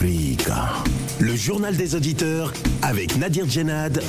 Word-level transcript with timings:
Africa. 0.00 0.97
Le 1.20 1.34
journal 1.34 1.76
des 1.76 1.96
auditeurs 1.96 2.52
avec 2.80 3.16
Nadir 3.16 3.48
Djenad 3.48 4.00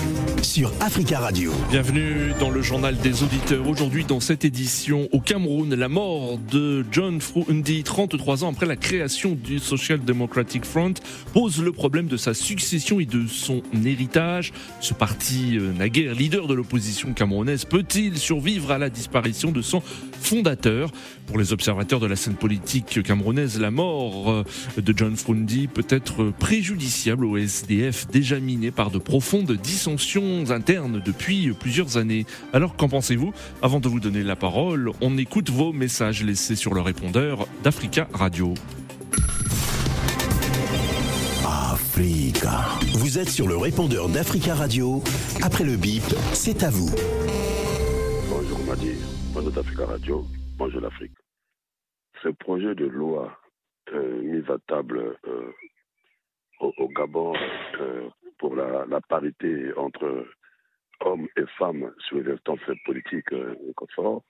sur 0.44 0.72
Africa 0.80 1.18
Radio. 1.18 1.52
Bienvenue 1.72 2.34
dans 2.40 2.52
le 2.52 2.62
journal 2.62 2.96
des 2.98 3.24
auditeurs. 3.24 3.68
Aujourd'hui, 3.68 4.06
dans 4.06 4.20
cette 4.20 4.46
édition, 4.46 5.10
au 5.12 5.20
Cameroun, 5.20 5.74
la 5.74 5.90
mort 5.90 6.38
de 6.38 6.86
John 6.92 7.20
Frundi, 7.20 7.82
33 7.82 8.44
ans 8.44 8.52
après 8.52 8.68
la 8.68 8.76
création 8.76 9.34
du 9.34 9.58
Social 9.58 10.06
Democratic 10.06 10.66
Front, 10.66 10.94
pose 11.34 11.64
le 11.64 11.72
problème 11.72 12.06
de 12.06 12.16
sa 12.16 12.36
succession 12.36 13.00
et 13.00 13.08
de 13.08 13.26
son 13.26 13.64
héritage. 13.84 14.54
Ce 14.80 14.94
parti, 14.94 15.58
euh, 15.58 15.74
naguère 15.74 16.14
leader 16.14 16.46
de 16.46 16.54
l'opposition 16.54 17.14
camerounaise, 17.14 17.66
peut-il 17.66 18.20
survivre 18.20 18.70
à 18.70 18.78
la 18.78 18.92
disparition 18.92 19.52
de 19.52 19.64
son 19.64 19.82
fondateur? 20.22 20.92
Pour 21.26 21.40
les 21.40 21.54
observateurs 21.54 22.00
de 22.00 22.08
la 22.08 22.16
scène 22.16 22.36
politique 22.36 23.02
camerounaise, 23.02 23.60
la 23.60 23.72
mort 23.72 24.30
euh, 24.30 24.44
de 24.78 24.94
John 24.96 25.16
Frundi 25.16 25.68
peut 25.68 25.88
être 25.90 26.32
préjudiciable 26.38 26.99
au 27.08 27.38
SDF 27.38 28.08
déjà 28.08 28.40
miné 28.40 28.72
par 28.72 28.92
de 28.92 28.98
profondes 28.98 29.52
dissensions 29.54 30.52
internes 30.52 31.02
depuis 31.04 31.52
plusieurs 31.54 31.98
années. 31.98 32.26
Alors 32.52 32.76
qu'en 32.76 32.90
pensez-vous? 32.90 33.34
Avant 33.62 33.80
de 33.80 33.88
vous 33.88 34.02
donner 34.02 34.22
la 34.22 34.36
parole, 34.36 34.92
on 35.00 35.18
écoute 35.18 35.50
vos 35.50 35.72
messages 35.72 36.24
laissés 36.24 36.56
sur 36.56 36.74
le 36.74 36.82
répondeur 36.82 37.48
d'Africa 37.64 38.10
Radio. 38.12 38.54
Africa. 41.46 42.60
Vous 42.98 43.18
êtes 43.18 43.30
sur 43.30 43.48
le 43.48 43.56
répondeur 43.56 44.10
d'Africa 44.10 44.54
Radio. 44.54 45.02
Après 45.42 45.64
le 45.64 45.78
bip, 45.78 46.04
c'est 46.34 46.64
à 46.64 46.70
vous. 46.70 46.90
Bonjour 48.30 48.60
Madi, 48.68 48.92
bonjour 49.34 49.52
d'Africa 49.52 49.86
Radio, 49.86 50.26
bonjour 50.58 50.82
l'Afrique. 50.82 51.14
Ce 52.22 52.28
projet 52.28 52.76
de 52.76 52.86
loi 52.86 53.40
euh, 53.94 54.22
mis 54.22 54.44
à 54.52 54.58
table 54.68 55.18
euh, 55.28 55.52
au, 56.60 56.88
Gabon 56.90 57.34
euh, 57.80 58.10
pour 58.38 58.56
la, 58.56 59.02
parité 59.08 59.74
entre 59.76 60.28
hommes 61.02 61.28
et 61.38 61.46
femmes 61.58 61.94
sur 62.00 62.18
les 62.18 62.34
instances 62.34 62.60
politiques 62.86 63.32
euh. 63.34 63.56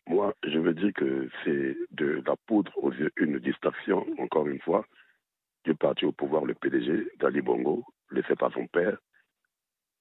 Moi, 0.08 0.34
je 0.44 0.60
veux 0.60 0.74
dire 0.74 0.92
que 0.94 1.30
c'est 1.44 1.76
de 1.92 2.22
la 2.26 2.36
poudre 2.48 2.72
aux 2.78 2.92
yeux, 2.92 3.12
une 3.18 3.40
distraction, 3.40 4.06
encore 4.20 4.48
une 4.48 4.60
fois, 4.62 4.86
du 5.64 5.76
parti 5.76 6.06
au 6.06 6.12
pouvoir, 6.12 6.46
le 6.46 6.54
PDG 6.54 7.10
d'Ali 7.20 7.42
Bongo, 7.42 7.84
laissé 8.12 8.36
par 8.36 8.54
son 8.54 8.68
père, 8.68 8.98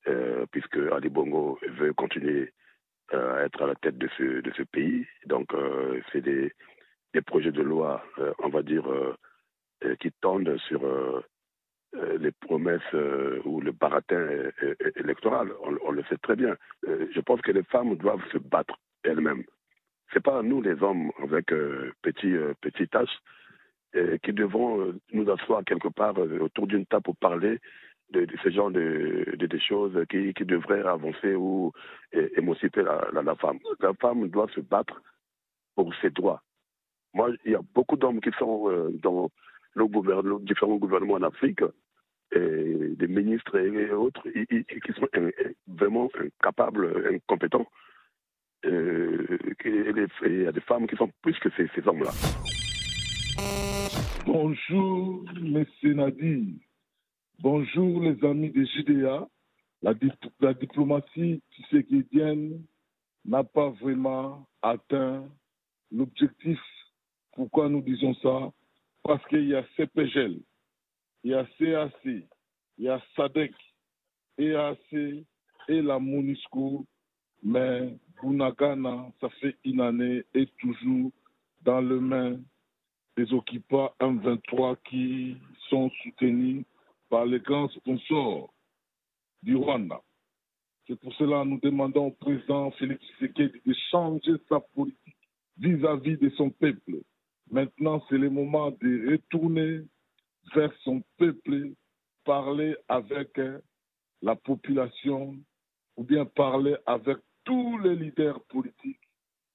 euh, 0.06 0.46
puisque 0.50 0.78
Ali 0.92 1.08
Bongo 1.08 1.58
veut 1.68 1.92
continuer 1.94 2.52
euh, 3.14 3.36
à 3.36 3.44
être 3.44 3.62
à 3.62 3.66
la 3.66 3.74
tête 3.74 3.98
de 3.98 4.08
ce, 4.16 4.62
pays. 4.64 5.06
Donc, 5.26 5.48
c'est 6.12 6.20
des, 6.20 6.52
projets 7.26 7.52
de 7.52 7.62
loi, 7.62 8.04
on 8.38 8.48
va 8.48 8.62
dire, 8.62 8.86
qui 10.00 10.12
tendent 10.20 10.56
sur 10.68 10.82
les 12.20 12.32
promesses 12.32 12.80
euh, 12.94 13.40
ou 13.44 13.60
le 13.60 13.72
baratin 13.72 14.16
euh, 14.16 14.50
euh, 14.62 14.74
électoral. 14.96 15.50
On, 15.62 15.90
le 15.90 16.02
sait 16.04 16.18
très 16.18 16.36
bien. 16.36 16.56
Euh, 16.86 17.06
je 17.14 17.20
pense 17.20 17.40
que 17.40 17.52
les 17.52 17.62
femmes 17.64 17.96
doivent 17.96 18.24
se 18.32 18.38
battre 18.38 18.78
elles-mêmes. 19.04 19.44
C'est 20.12 20.22
pas 20.22 20.42
nous 20.42 20.60
les 20.62 20.82
hommes 20.82 21.10
avec 21.22 21.52
euh, 21.52 21.92
petits 22.02 22.34
euh, 22.34 22.54
petits 22.60 22.88
tâches 22.88 23.18
euh, 23.96 24.18
qui 24.18 24.32
devons 24.32 24.80
euh, 24.80 24.94
nous 25.12 25.30
asseoir 25.30 25.64
quelque 25.64 25.88
part 25.88 26.18
euh, 26.18 26.38
autour 26.40 26.66
d'une 26.66 26.86
table 26.86 27.04
pour 27.04 27.16
parler 27.16 27.58
de, 28.10 28.26
ce 28.42 28.48
genre 28.50 28.70
de, 28.70 29.36
choses 29.58 29.98
qui, 30.08 30.32
devraient 30.32 30.82
avancer 30.82 31.34
ou 31.34 31.72
émanciper 32.12 32.82
la, 32.82 33.06
la, 33.12 33.34
femme. 33.36 33.58
La 33.80 33.92
femme 33.94 34.28
doit 34.28 34.48
se 34.54 34.60
battre 34.60 35.02
pour 35.74 35.94
ses 35.96 36.08
droits. 36.08 36.42
Moi, 37.12 37.30
il 37.44 37.52
y 37.52 37.54
a 37.54 37.60
beaucoup 37.74 37.96
d'hommes 37.96 38.20
qui 38.20 38.30
sont 38.38 38.70
euh, 38.70 38.90
dans 39.02 39.30
différents 40.40 40.76
gouvernements 40.76 41.14
en 41.14 41.22
Afrique, 41.22 41.60
et 42.32 42.94
des 42.96 43.06
ministres 43.08 43.56
et 43.58 43.90
autres, 43.92 44.26
i- 44.34 44.64
qui 44.64 44.92
sont 44.92 45.08
vraiment 45.66 46.10
incapables, 46.18 47.14
incompétents. 47.14 47.66
Euh, 48.64 49.38
et 49.64 50.06
il 50.26 50.42
y 50.42 50.46
a 50.46 50.52
des 50.52 50.60
femmes 50.62 50.86
qui 50.86 50.96
sont 50.96 51.10
plus 51.22 51.38
que 51.38 51.48
ces, 51.56 51.68
hommes-là. 51.86 52.10
Bonjour, 54.26 55.24
messieurs 55.40 55.94
Nadir. 55.94 56.44
Bonjour, 57.40 58.02
les 58.02 58.24
amis 58.24 58.50
des 58.50 58.66
JDA. 58.66 59.28
La, 59.80 59.94
dip- 59.94 60.32
la 60.40 60.54
diplomatie 60.54 61.40
tshisekedienne 61.52 62.64
n'a 63.24 63.44
pas 63.44 63.70
vraiment 63.70 64.48
atteint 64.60 65.24
l'objectif. 65.92 66.58
Pourquoi 67.32 67.68
nous 67.68 67.80
disons 67.80 68.14
ça? 68.14 68.50
Parce 69.08 69.26
qu'il 69.28 69.48
y 69.48 69.54
a 69.54 69.64
CPGL, 69.74 70.38
il 71.24 71.30
y 71.30 71.34
a 71.34 71.46
CAC, 71.58 71.94
il 72.04 72.26
y 72.76 72.90
a 72.90 73.02
SADEC, 73.16 73.54
EAC 74.36 75.24
et 75.68 75.80
la 75.80 75.98
MONUSCO. 75.98 76.84
Mais 77.42 77.96
Bunagana, 78.20 79.10
ça 79.18 79.30
fait 79.40 79.56
une 79.64 79.80
année, 79.80 80.24
est 80.34 80.54
toujours 80.58 81.10
dans 81.62 81.80
le 81.80 81.98
main 82.00 82.38
des 83.16 83.32
occupants 83.32 83.94
M23 83.98 84.76
qui 84.84 85.38
sont 85.70 85.90
soutenus 86.02 86.66
par 87.08 87.24
les 87.24 87.40
grands 87.40 87.70
sponsors 87.70 88.52
du 89.42 89.56
Rwanda. 89.56 90.02
C'est 90.86 91.00
pour 91.00 91.14
cela 91.14 91.44
que 91.44 91.48
nous 91.48 91.60
demandons 91.60 92.08
au 92.08 92.10
président 92.10 92.72
Félix 92.72 93.02
Tshisekedi 93.06 93.58
de 93.64 93.74
changer 93.90 94.34
sa 94.50 94.60
politique 94.60 95.16
vis-à-vis 95.56 96.18
de 96.18 96.28
son 96.36 96.50
peuple. 96.50 97.00
Maintenant, 97.50 98.02
c'est 98.08 98.18
le 98.18 98.30
moment 98.30 98.70
de 98.70 99.12
retourner 99.12 99.80
vers 100.54 100.72
son 100.84 101.02
peuple, 101.16 101.72
parler 102.24 102.76
avec 102.88 103.38
euh, 103.38 103.58
la 104.22 104.36
population 104.36 105.36
ou 105.96 106.04
bien 106.04 106.24
parler 106.24 106.76
avec 106.86 107.18
tous 107.44 107.78
les 107.78 107.96
leaders 107.96 108.42
politiques 108.44 109.00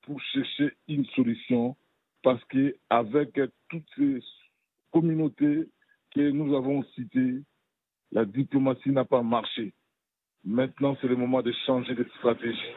pour 0.01 0.19
chercher 0.21 0.73
une 0.87 1.05
solution 1.07 1.75
parce 2.23 2.43
qu'avec 2.45 3.39
toutes 3.69 3.89
ces 3.95 4.19
communautés 4.91 5.69
que 6.15 6.29
nous 6.31 6.55
avons 6.55 6.83
citées, 6.95 7.41
la 8.11 8.25
diplomatie 8.25 8.91
n'a 8.91 9.05
pas 9.05 9.21
marché. 9.21 9.73
Maintenant, 10.43 10.97
c'est 11.01 11.07
le 11.07 11.15
moment 11.15 11.41
de 11.41 11.51
changer 11.65 11.95
de 11.95 12.03
stratégie 12.17 12.75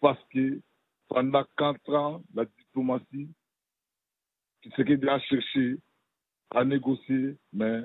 parce 0.00 0.22
que 0.32 0.60
pendant 1.08 1.44
quatre 1.56 1.94
ans, 1.94 2.22
la 2.34 2.44
diplomatie, 2.44 3.28
ce 4.76 4.82
qu'il 4.82 5.08
a 5.08 5.18
cherché 5.20 5.76
à 6.54 6.64
négocier, 6.64 7.36
mais 7.52 7.82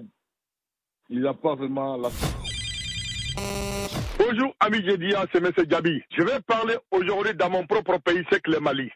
il 1.09 1.22
n'a 1.22 1.34
pas 1.34 1.56
vraiment 1.56 1.97
la 1.97 2.09
Bonjour, 4.18 4.56
ami 4.59 4.84
Jedia, 4.84 5.25
c'est 5.31 5.44
M. 5.44 5.52
Gabi. 5.68 6.02
Je 6.18 6.24
vais 6.24 6.40
parler 6.41 6.75
aujourd'hui 6.91 7.36
dans 7.36 7.50
mon 7.50 7.68
propre 7.68 7.97
pays, 8.00 8.25
c'est 8.30 8.41
que 8.41 8.52
le 8.52 8.59
Mali. 8.59 8.90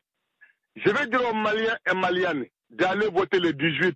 Je 0.76 0.90
vais 0.90 1.08
dire 1.08 1.22
aux 1.30 1.34
Maliens 1.34 1.78
et 1.90 1.94
Maliennes 1.94 2.46
d'aller 2.70 3.08
voter 3.08 3.40
le 3.40 3.54
18. 3.54 3.96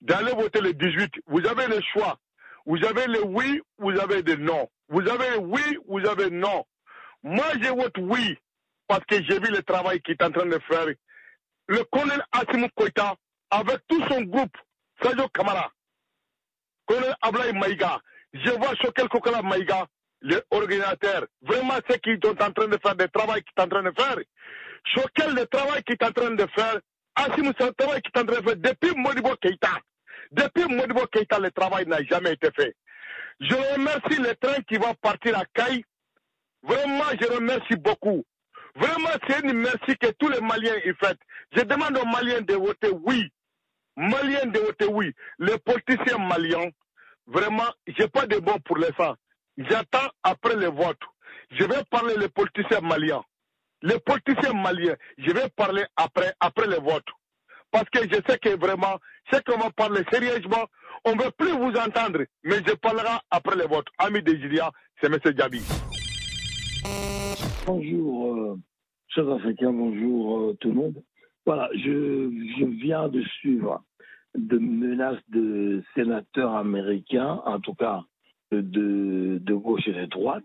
D'aller 0.00 0.32
voter 0.32 0.60
le 0.60 0.72
18. 0.72 1.12
Vous 1.26 1.44
avez 1.46 1.66
le 1.66 1.80
choix. 1.92 2.18
Vous 2.64 2.82
avez 2.84 3.06
le 3.06 3.24
oui, 3.24 3.60
vous 3.78 3.90
avez 3.90 4.22
le 4.22 4.36
non. 4.36 4.68
Vous 4.88 5.00
avez 5.00 5.30
le 5.30 5.38
oui, 5.38 5.78
vous 5.88 6.06
avez 6.06 6.30
le 6.30 6.36
non. 6.38 6.64
Moi, 7.22 7.46
je 7.60 7.68
vote 7.68 7.96
oui 7.98 8.38
parce 8.86 9.04
que 9.04 9.16
j'ai 9.24 9.38
vu 9.40 9.50
le 9.50 9.62
travail 9.62 10.00
qu'il 10.00 10.14
est 10.18 10.24
en 10.24 10.30
train 10.30 10.46
de 10.46 10.58
faire. 10.70 10.86
Le 11.68 11.84
colonel 11.84 12.22
Asimou 12.32 12.68
Koïta, 12.74 13.14
avec 13.50 13.86
tout 13.88 14.02
son 14.08 14.22
groupe, 14.22 14.56
Sadio 15.02 15.28
Kamara, 15.28 15.70
colonel 16.86 17.14
Ablaï 17.20 17.52
Maïga, 17.52 18.00
je 18.32 18.50
vois 18.52 18.74
Chokel 18.82 19.08
Kokala 19.08 19.42
Maïga, 19.42 19.86
les 20.22 20.40
organisateurs, 20.50 21.26
vraiment 21.42 21.78
ce 21.88 21.96
qu'ils 21.98 22.18
sont 22.24 22.40
en 22.42 22.52
train 22.52 22.68
de 22.68 22.78
faire, 22.82 22.94
le 22.98 23.08
travail 23.08 23.42
qu'ils 23.42 23.52
sont 23.56 23.64
en 23.64 23.68
train 23.68 23.82
de 23.82 23.92
faire. 23.96 24.16
Chokel, 24.94 25.34
le 25.34 25.46
travail 25.46 25.82
qu'il 25.82 25.96
est 26.00 26.04
en 26.04 26.12
train 26.12 26.30
de 26.30 26.46
faire, 26.54 26.80
Asimou, 27.14 27.52
c'est 27.58 27.66
le 27.66 27.72
travail 27.74 28.00
qu'il 28.00 28.12
est 28.14 28.20
en 28.20 28.24
train 28.24 28.40
de 28.40 28.46
faire 28.46 28.56
depuis 28.56 28.94
Modibo 28.96 29.36
Keïta. 29.36 29.78
Depuis 30.30 30.64
Modibo 30.74 31.06
Keïta, 31.06 31.38
le 31.38 31.50
travail 31.50 31.86
n'a 31.86 32.02
jamais 32.04 32.32
été 32.32 32.48
fait. 32.56 32.74
Je 33.40 33.54
remercie 33.54 34.20
le 34.20 34.34
train 34.36 34.60
qui 34.62 34.76
va 34.78 34.94
partir 34.94 35.38
à 35.38 35.44
Caille. 35.52 35.84
Vraiment, 36.62 37.04
je 37.20 37.26
remercie 37.26 37.76
beaucoup. 37.76 38.24
Vraiment, 38.78 39.10
c'est 39.26 39.40
une 39.40 39.54
merci 39.54 39.96
que 39.98 40.10
tous 40.18 40.28
les 40.28 40.40
Maliens 40.40 40.76
y 40.84 40.92
font. 40.94 41.14
Je 41.52 41.62
demande 41.62 41.98
aux 41.98 42.06
Maliens 42.06 42.42
de 42.42 42.54
voter 42.54 42.90
oui. 43.04 43.28
Maliens 43.98 44.46
de 44.46 44.60
voter 44.60 44.86
oui. 44.86 45.12
Les 45.40 45.58
politiciens 45.58 46.18
maliens, 46.18 46.70
vraiment, 47.26 47.66
j'ai 47.88 48.06
pas 48.06 48.26
de 48.26 48.38
bon 48.38 48.56
pour 48.64 48.78
les 48.78 48.90
ça. 48.96 49.16
J'attends 49.56 50.08
après 50.22 50.54
le 50.54 50.66
vote. 50.66 51.00
Je 51.50 51.64
vais 51.64 51.82
parler 51.90 52.14
les 52.16 52.28
politiciens 52.28 52.80
maliens. 52.80 53.24
Les 53.82 53.98
politiciens 53.98 54.52
maliens, 54.52 54.94
je 55.18 55.32
vais 55.32 55.48
parler 55.56 55.84
après, 55.96 56.32
après 56.38 56.68
le 56.68 56.76
vote. 56.76 57.06
Parce 57.72 57.90
que 57.90 57.98
je 58.08 58.20
sais 58.28 58.38
que 58.38 58.56
vraiment, 58.56 59.00
ce 59.32 59.40
qu'on 59.40 59.58
va 59.58 59.70
parler 59.70 60.02
sérieusement, 60.12 60.66
on 61.04 61.16
ne 61.16 61.24
veut 61.24 61.32
plus 61.32 61.50
vous 61.50 61.72
entendre, 61.76 62.20
mais 62.44 62.58
je 62.64 62.74
parlerai 62.74 63.18
après 63.32 63.56
le 63.56 63.66
vote. 63.66 63.86
Ami 63.98 64.22
de 64.22 64.36
Julia, 64.36 64.70
c'est 65.00 65.12
M. 65.12 65.18
Djabi. 65.36 65.62
Bonjour, 67.66 68.34
euh, 68.34 68.60
bonjour 69.22 70.38
euh, 70.38 70.56
tout 70.60 70.68
le 70.68 70.74
monde. 70.74 71.02
Voilà, 71.44 71.68
je, 71.74 72.64
viens 72.66 73.08
de 73.08 73.22
suivre 73.22 73.82
de 74.36 74.58
menaces 74.58 75.22
de 75.28 75.82
sénateurs 75.94 76.54
américains, 76.54 77.42
en 77.44 77.58
tout 77.60 77.74
cas 77.74 78.04
de, 78.52 79.40
gauche 79.54 79.88
et 79.88 79.92
de 79.92 80.06
droite, 80.06 80.44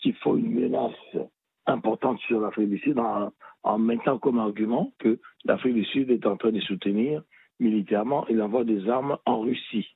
qui 0.00 0.12
font 0.14 0.36
une 0.36 0.52
menace 0.52 1.26
importante 1.66 2.18
sur 2.20 2.40
l'Afrique 2.40 2.70
du 2.70 2.78
Sud 2.78 2.98
en, 2.98 3.32
en, 3.62 3.78
mettant 3.78 4.18
comme 4.18 4.38
argument 4.38 4.92
que 4.98 5.20
l'Afrique 5.44 5.74
du 5.74 5.84
Sud 5.84 6.10
est 6.10 6.26
en 6.26 6.36
train 6.36 6.50
de 6.50 6.60
soutenir 6.60 7.22
militairement 7.60 8.26
et 8.28 8.40
envoie 8.40 8.64
des 8.64 8.88
armes 8.88 9.18
en 9.26 9.40
Russie. 9.40 9.86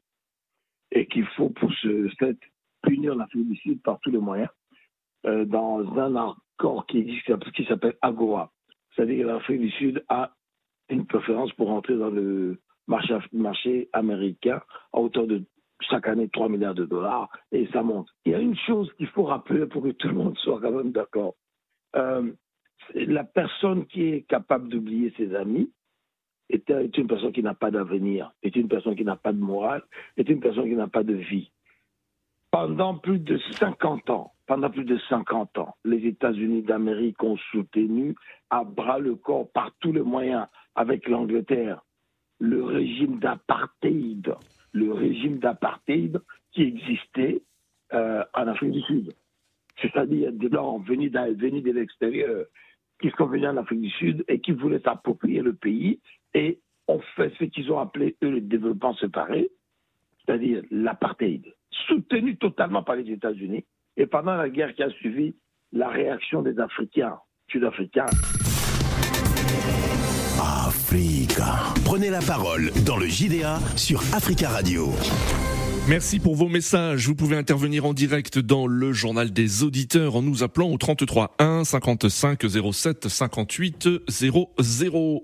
Et 0.93 1.07
qu'il 1.07 1.27
faut 1.37 1.49
pour 1.49 1.73
ce 1.83 2.09
fait 2.19 2.39
punir 2.83 3.17
l'Afrique 3.17 3.49
du 3.49 3.57
Sud 3.57 3.83
par 3.83 3.99
tous 4.01 4.11
les 4.11 4.19
moyens 4.19 4.51
euh, 5.27 5.45
dans 5.45 5.81
un 5.99 6.15
accord 6.59 6.87
qui 6.87 6.99
existe 6.99 7.53
qui 7.53 7.65
s'appelle 7.65 7.95
AGOA. 8.03 8.51
C'est-à-dire 8.95 9.25
que 9.25 9.31
l'Afrique 9.31 9.61
du 9.61 9.71
Sud 9.71 10.05
a 10.09 10.33
une 10.89 11.07
préférence 11.07 11.53
pour 11.53 11.71
entrer 11.71 11.97
dans 11.97 12.11
le 12.11 12.59
marché, 12.87 13.89
américain 13.93 14.63
à 14.93 15.01
hauteur 15.01 15.27
de 15.27 15.43
chaque 15.81 16.09
année 16.09 16.29
3 16.29 16.49
milliards 16.49 16.75
de 16.75 16.87
dollars 16.87 17.29
et 17.53 17.67
ça 17.73 17.83
monte. 17.83 18.09
Il 18.25 18.33
y 18.33 18.35
a 18.35 18.39
une 18.39 18.57
chose 18.57 18.91
qu'il 18.97 19.09
faut 19.09 19.25
rappeler 19.25 19.67
pour 19.67 19.83
que 19.83 19.91
tout 19.91 20.09
le 20.09 20.15
monde 20.15 20.39
soit 20.39 20.61
quand 20.61 20.71
même 20.71 20.93
d'accord. 20.93 21.35
Euh, 21.97 22.33
la 22.95 23.25
personne 23.25 23.87
qui 23.87 24.05
est 24.05 24.23
capable 24.23 24.69
d'oublier 24.69 25.13
ses 25.17 25.35
amis 25.35 25.71
est 26.49 26.69
une 26.97 27.09
personne 27.09 27.33
qui 27.33 27.43
n'a 27.43 27.55
pas 27.55 27.73
d'avenir, 27.73 28.33
est 28.43 28.55
une 28.55 28.69
personne 28.69 28.95
qui 28.95 29.05
n'a 29.05 29.17
pas 29.17 29.33
de 29.33 29.41
morale, 29.41 29.83
est 30.17 30.29
une 30.29 30.41
personne 30.41 30.69
qui 30.69 30.77
n'a 30.77 30.87
pas 30.87 31.03
de 31.03 31.15
vie. 31.15 31.51
Pendant 32.53 32.97
plus 32.97 33.19
de 33.19 33.37
50 33.59 34.09
ans, 34.11 34.36
pendant 34.47 34.71
plus 34.71 34.85
de 34.85 34.99
50 35.09 35.59
ans, 35.59 35.75
les 35.85 36.07
États-Unis 36.07 36.63
d'Amérique 36.63 37.23
ont 37.23 37.37
soutenu 37.51 38.15
à 38.51 38.65
bras 38.65 38.99
le 38.99 39.17
corps 39.17 39.51
par 39.51 39.73
tous 39.81 39.93
les 39.93 40.03
moyens 40.03 40.47
avec 40.75 41.09
l'Angleterre 41.09 41.83
le 42.39 42.63
régime 42.65 43.19
d'apartheid, 43.19 44.35
le 44.73 44.93
régime 44.93 45.39
d'apartheid 45.39 46.21
qui 46.53 46.63
existait 46.63 47.43
euh, 47.93 48.25
en 48.35 48.47
Afrique 48.49 48.73
du 48.73 48.83
Sud. 48.83 49.13
C'est-à-dire 49.81 50.33
des 50.33 50.49
blancs 50.49 50.85
venus 50.87 51.13
venus 51.13 51.63
de 51.63 51.73
l'extérieur 51.73 52.47
qui 53.01 53.11
sont 53.17 53.27
venus 53.27 53.49
en 53.49 53.57
Afrique 53.59 53.83
du 53.83 53.91
Sud 53.91 54.25
et 54.29 54.41
qui 54.41 54.53
voulaient 54.53 54.81
s'approprier 54.81 55.43
le 55.43 55.55
pays 55.55 56.01
et 56.35 56.59
ont 56.89 57.01
fait 57.15 57.33
ce 57.39 57.45
qu'ils 57.45 57.71
ont 57.73 57.79
appelé, 57.79 58.17
eux, 58.23 58.31
le 58.31 58.41
développement 58.41 58.95
séparé, 58.97 59.51
c'est-à-dire 60.25 60.63
l'apartheid, 60.71 61.55
soutenu 61.71 62.37
totalement 62.37 62.83
par 62.83 62.97
les 62.97 63.11
États-Unis. 63.11 63.65
Et 63.97 64.07
pendant 64.07 64.37
la 64.37 64.51
guerre 64.51 64.75
qui 64.75 64.83
a 64.83 64.91
suivi, 64.91 65.35
la 65.73 65.89
réaction 65.89 66.43
des 66.43 66.59
Africains, 66.59 67.19
Sud-Africains, 67.51 68.07
Africa. 70.39 71.75
Prenez 71.85 72.11
la 72.11 72.21
parole 72.21 72.71
dans 72.85 72.97
le 72.97 73.07
JDA 73.07 73.59
sur 73.77 74.01
Africa 74.15 74.51
Radio. 74.51 74.89
Merci 75.89 76.19
pour 76.19 76.35
vos 76.35 76.49
messages. 76.49 77.07
Vous 77.07 77.15
pouvez 77.15 77.37
intervenir 77.37 77.85
en 77.85 77.95
direct 77.95 78.41
dans 78.41 78.67
le 78.67 78.93
journal 78.93 79.33
des 79.33 79.63
auditeurs 79.63 80.17
en 80.17 80.23
nous 80.23 80.43
appelant 80.43 80.69
au 80.69 80.79
33 80.79 81.37
1 81.39 81.63
55 81.63 82.43
07 82.73 83.07
58 83.07 83.89
00. 84.09 84.51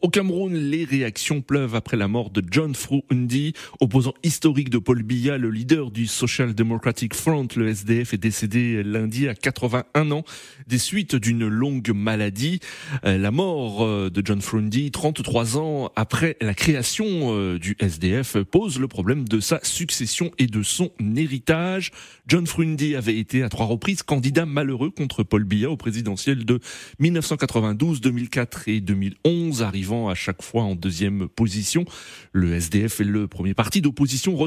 Au 0.01 0.09
Cameroun, 0.09 0.55
les 0.55 0.85
réactions 0.85 1.41
pleuvent 1.41 1.75
après 1.75 1.97
la 1.97 2.07
mort 2.07 2.31
de 2.31 2.45
John 2.49 2.77
Frundi, 2.77 3.55
opposant 3.81 4.15
historique 4.23 4.71
de 4.71 4.79
Paul 4.79 5.03
Biya, 5.03 5.37
le 5.37 5.51
leader 5.51 5.91
du 5.91 6.07
Social 6.07 6.55
Democratic 6.55 7.15
Front. 7.15 7.49
Le 7.57 7.67
SDF 7.67 8.15
est 8.15 8.19
décédé 8.19 8.85
lundi 8.85 9.27
à 9.27 9.35
81 9.35 10.13
ans 10.13 10.23
des 10.69 10.79
suites 10.79 11.17
d'une 11.17 11.49
longue 11.49 11.91
maladie. 11.93 12.61
Euh, 13.05 13.19
la 13.19 13.33
mort 13.33 13.83
euh, 13.83 14.11
de 14.11 14.23
John 14.25 14.41
Frundi, 14.41 14.93
33 14.93 15.59
ans 15.59 15.91
après 15.97 16.37
la 16.41 16.55
création 16.55 17.35
euh, 17.35 17.59
du 17.59 17.77
SDF, 17.81 18.37
pose 18.45 18.79
le 18.79 18.87
problème 18.87 19.27
de 19.29 19.41
sa 19.41 19.59
succession 19.65 20.31
et 20.39 20.52
de 20.53 20.63
son 20.63 20.93
héritage. 21.17 21.91
John 22.29 22.47
Frundi 22.47 22.95
avait 22.95 23.19
été 23.19 23.43
à 23.43 23.49
trois 23.49 23.67
reprises 23.67 24.03
candidat 24.03 24.47
malheureux 24.47 24.91
contre 24.91 25.25
Paul 25.25 25.43
Biya 25.43 25.71
au 25.71 25.77
présidentiel 25.77 26.45
de 26.45 26.61
1992, 27.01 28.01
2004 28.01 28.69
et 28.69 28.81
2011, 28.81 29.63
arrivant 29.63 30.09
à 30.09 30.15
chaque 30.15 30.43
fois 30.43 30.63
en 30.63 30.77
deuxième 30.77 31.27
position. 31.27 31.85
Le 32.33 32.55
SDF 32.55 33.01
est 33.01 33.05
le 33.05 33.27
premier 33.27 33.55
parti 33.55 33.81
d'opposition 33.81 34.39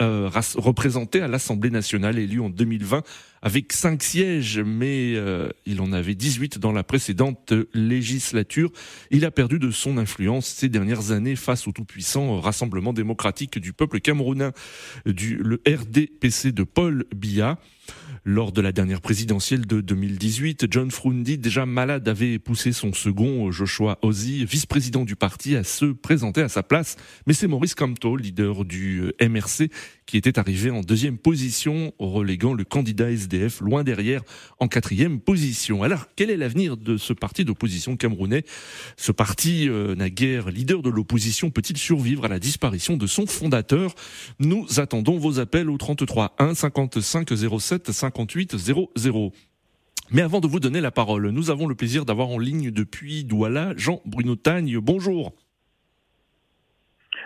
euh, 0.00 0.30
représenté 0.56 1.20
à 1.20 1.28
l'Assemblée 1.28 1.70
nationale 1.70 2.18
élu 2.18 2.40
en 2.40 2.50
2020 2.50 3.02
avec 3.42 3.72
cinq 3.72 4.02
sièges, 4.02 4.60
mais 4.60 5.14
euh, 5.16 5.48
il 5.66 5.80
en 5.80 5.92
avait 5.92 6.14
18 6.14 6.58
dans 6.58 6.72
la 6.72 6.84
précédente 6.84 7.52
législature. 7.74 8.70
Il 9.10 9.24
a 9.24 9.30
perdu 9.30 9.58
de 9.58 9.70
son 9.70 9.98
influence 9.98 10.46
ces 10.46 10.68
dernières 10.68 11.10
années 11.10 11.36
face 11.36 11.66
au 11.66 11.72
tout-puissant 11.72 12.40
Rassemblement 12.40 12.92
démocratique 12.92 13.58
du 13.58 13.72
peuple 13.72 14.00
camerounais, 14.00 14.50
du, 15.06 15.36
le 15.36 15.60
RDPC 15.66 16.52
de 16.52 16.62
Paul 16.62 17.04
Biya. 17.14 17.58
Lors 18.24 18.52
de 18.52 18.60
la 18.60 18.70
dernière 18.70 19.00
présidentielle 19.00 19.66
de 19.66 19.80
2018, 19.80 20.66
John 20.70 20.92
Frundi, 20.92 21.38
déjà 21.38 21.66
malade, 21.66 22.06
avait 22.08 22.38
poussé 22.38 22.70
son 22.70 22.92
second, 22.92 23.50
Joshua 23.50 23.98
Ozzy, 24.02 24.44
vice-président 24.44 25.04
du 25.04 25.16
parti, 25.16 25.56
à 25.56 25.64
se 25.64 25.86
présenter 25.86 26.40
à 26.40 26.48
sa 26.48 26.62
place. 26.62 26.96
Mais 27.26 27.32
c'est 27.32 27.48
Maurice 27.48 27.74
Kamto, 27.74 28.16
leader 28.16 28.64
du 28.64 29.12
MRC, 29.20 29.70
qui 30.06 30.16
était 30.16 30.38
arrivé 30.38 30.70
en 30.70 30.82
deuxième 30.82 31.18
position, 31.18 31.94
reléguant 31.98 32.54
le 32.54 32.62
candidat 32.62 33.10
SDF 33.10 33.60
loin 33.60 33.82
derrière 33.82 34.22
en 34.60 34.68
quatrième 34.68 35.18
position. 35.18 35.82
Alors, 35.82 36.06
quel 36.14 36.30
est 36.30 36.36
l'avenir 36.36 36.76
de 36.76 36.96
ce 36.96 37.12
parti 37.12 37.44
d'opposition 37.44 37.96
camerounais? 37.96 38.44
Ce 38.96 39.10
parti, 39.10 39.68
euh, 39.68 39.96
naguère 39.96 40.48
leader 40.50 40.82
de 40.82 40.90
l'opposition, 40.90 41.50
peut-il 41.50 41.76
survivre 41.76 42.26
à 42.26 42.28
la 42.28 42.38
disparition 42.38 42.96
de 42.96 43.08
son 43.08 43.26
fondateur? 43.26 43.96
Nous 44.38 44.66
attendons 44.78 45.18
vos 45.18 45.40
appels 45.40 45.68
au 45.68 45.78
33 45.78 46.36
1 46.38 46.54
55 46.54 47.30
07 47.58 47.71
58 47.78 48.56
00. 48.56 49.32
Mais 50.10 50.22
avant 50.22 50.40
de 50.40 50.46
vous 50.46 50.60
donner 50.60 50.80
la 50.80 50.90
parole, 50.90 51.30
nous 51.30 51.50
avons 51.50 51.66
le 51.66 51.74
plaisir 51.74 52.04
d'avoir 52.04 52.28
en 52.28 52.38
ligne 52.38 52.70
depuis 52.70 53.24
Douala 53.24 53.72
Jean-Bruno 53.76 54.36
Tagne. 54.36 54.78
Bonjour. 54.78 55.32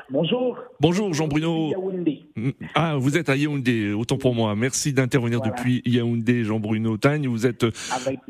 Bonjour. 0.09 0.57
Bonjour 0.81 1.13
Jean-Bruno. 1.13 1.73
Mm, 2.37 2.51
ah, 2.75 2.97
vous 2.97 3.17
êtes 3.17 3.29
à 3.29 3.37
Yaoundé, 3.37 3.93
autant 3.93 4.19
pour 4.19 4.35
moi. 4.35 4.55
Merci 4.55 4.93
d'intervenir 4.93 5.41
depuis 5.41 5.83
Yaoundé, 5.85 6.45
Jean-Bruno 6.45 6.97
Tagne. 6.97 7.27
Vous 7.27 7.45
êtes, 7.45 7.67
Avec 7.91 8.21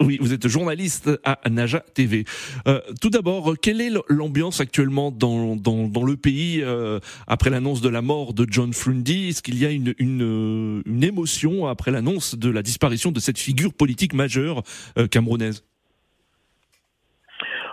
oui, 0.00 0.18
vous 0.20 0.32
êtes 0.34 0.46
journaliste 0.46 1.10
à 1.24 1.38
Naja 1.48 1.80
TV. 1.94 2.24
Euh, 2.68 2.80
tout 3.00 3.10
d'abord, 3.10 3.54
quelle 3.60 3.80
est 3.80 3.90
l'ambiance 4.08 4.60
actuellement 4.60 5.10
dans, 5.10 5.56
dans, 5.56 5.88
dans 5.88 6.04
le 6.04 6.16
pays 6.16 6.60
euh, 6.62 7.00
après 7.26 7.50
l'annonce 7.50 7.80
de 7.80 7.88
la 7.88 8.02
mort 8.02 8.34
de 8.34 8.46
John 8.48 8.72
Frundi 8.72 9.30
Est-ce 9.30 9.42
qu'il 9.42 9.58
y 9.58 9.64
a 9.64 9.70
une, 9.70 9.94
une, 9.98 10.82
une 10.84 11.04
émotion 11.04 11.66
après 11.66 11.90
l'annonce 11.90 12.34
de 12.34 12.50
la 12.50 12.62
disparition 12.62 13.10
de 13.10 13.20
cette 13.20 13.38
figure 13.38 13.72
politique 13.72 14.12
majeure 14.12 14.62
euh, 14.98 15.06
camerounaise? 15.06 15.64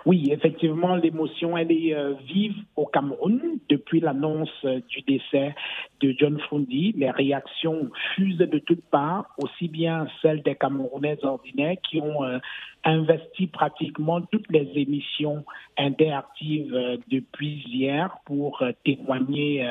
Oui, 0.05 0.29
effectivement, 0.31 0.95
l'émotion, 0.95 1.57
elle 1.57 1.71
est 1.71 1.95
euh, 1.95 2.13
vive 2.25 2.55
au 2.75 2.85
Cameroun 2.85 3.59
depuis 3.69 4.01
l'annonce 4.01 4.51
euh, 4.65 4.81
du 4.89 5.01
décès 5.01 5.55
de 6.01 6.13
John 6.17 6.39
Fundi. 6.49 6.93
Les 6.97 7.09
réactions 7.09 7.89
fusent 8.13 8.37
de 8.37 8.59
toutes 8.59 8.83
parts, 8.83 9.33
aussi 9.37 9.69
bien 9.69 10.07
celles 10.21 10.43
des 10.43 10.55
Camerounais 10.55 11.23
ordinaires 11.23 11.77
qui 11.89 12.01
ont 12.01 12.23
euh, 12.23 12.39
investi 12.83 13.47
pratiquement 13.47 14.21
toutes 14.21 14.49
les 14.49 14.69
émissions 14.75 15.45
interactives 15.77 16.99
depuis 17.07 17.63
hier 17.67 18.17
pour 18.25 18.63
témoigner 18.83 19.65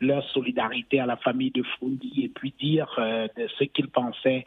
leur 0.00 0.24
solidarité 0.30 1.00
à 1.00 1.06
la 1.06 1.16
famille 1.16 1.50
de 1.50 1.62
Fundi 1.78 2.24
et 2.24 2.28
puis 2.28 2.52
dire 2.58 2.88
de 2.98 3.48
ce 3.58 3.64
qu'ils 3.64 3.88
pensaient 3.88 4.44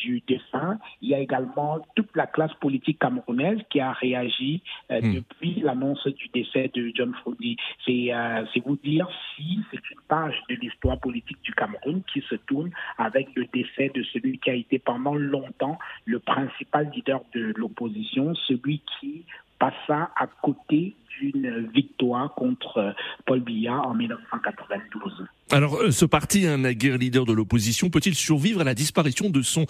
du 0.00 0.22
défunt. 0.26 0.78
Il 1.02 1.10
y 1.10 1.14
a 1.14 1.18
également 1.18 1.78
toute 1.94 2.14
la 2.16 2.26
classe 2.26 2.54
politique 2.54 2.98
camerounaise 2.98 3.58
qui 3.70 3.80
a 3.80 3.92
réagi 3.92 4.62
euh, 4.90 5.00
hmm. 5.00 5.14
depuis 5.14 5.60
l'annonce 5.60 6.06
du 6.06 6.28
décès 6.28 6.70
de 6.74 6.90
John 6.94 7.14
Frundi. 7.14 7.56
Euh, 7.88 8.44
c'est 8.52 8.64
vous 8.64 8.76
dire 8.76 9.08
si 9.36 9.60
c'est 9.70 9.90
une 9.90 10.00
page 10.08 10.34
de 10.48 10.54
l'histoire 10.56 10.98
politique 10.98 11.40
du 11.42 11.52
Cameroun 11.52 12.02
qui 12.12 12.22
se 12.22 12.34
tourne 12.34 12.70
avec 12.98 13.28
le 13.34 13.46
décès 13.52 13.90
de 13.94 14.02
celui 14.04 14.38
qui 14.38 14.50
a 14.50 14.54
été 14.54 14.78
pendant 14.78 15.14
longtemps 15.14 15.78
le 16.04 16.18
principal 16.18 16.90
leader 16.94 17.20
de 17.34 17.52
l'opposition, 17.60 18.34
celui 18.46 18.82
qui 18.98 19.24
passa 19.58 20.10
à 20.16 20.26
côté 20.26 20.94
d'une 21.20 21.68
victoire 21.74 22.34
contre 22.34 22.78
euh, 22.78 22.92
Paul 23.26 23.40
Biya 23.40 23.74
en 23.74 23.94
1992. 23.94 25.26
Alors, 25.50 25.78
ce 25.90 26.04
parti, 26.06 26.46
un 26.46 26.58
naguère 26.58 26.96
leader 26.96 27.26
de 27.26 27.32
l'opposition, 27.32 27.90
peut-il 27.90 28.14
survivre 28.14 28.62
à 28.62 28.64
la 28.64 28.74
disparition 28.74 29.28
de 29.28 29.42
son 29.42 29.66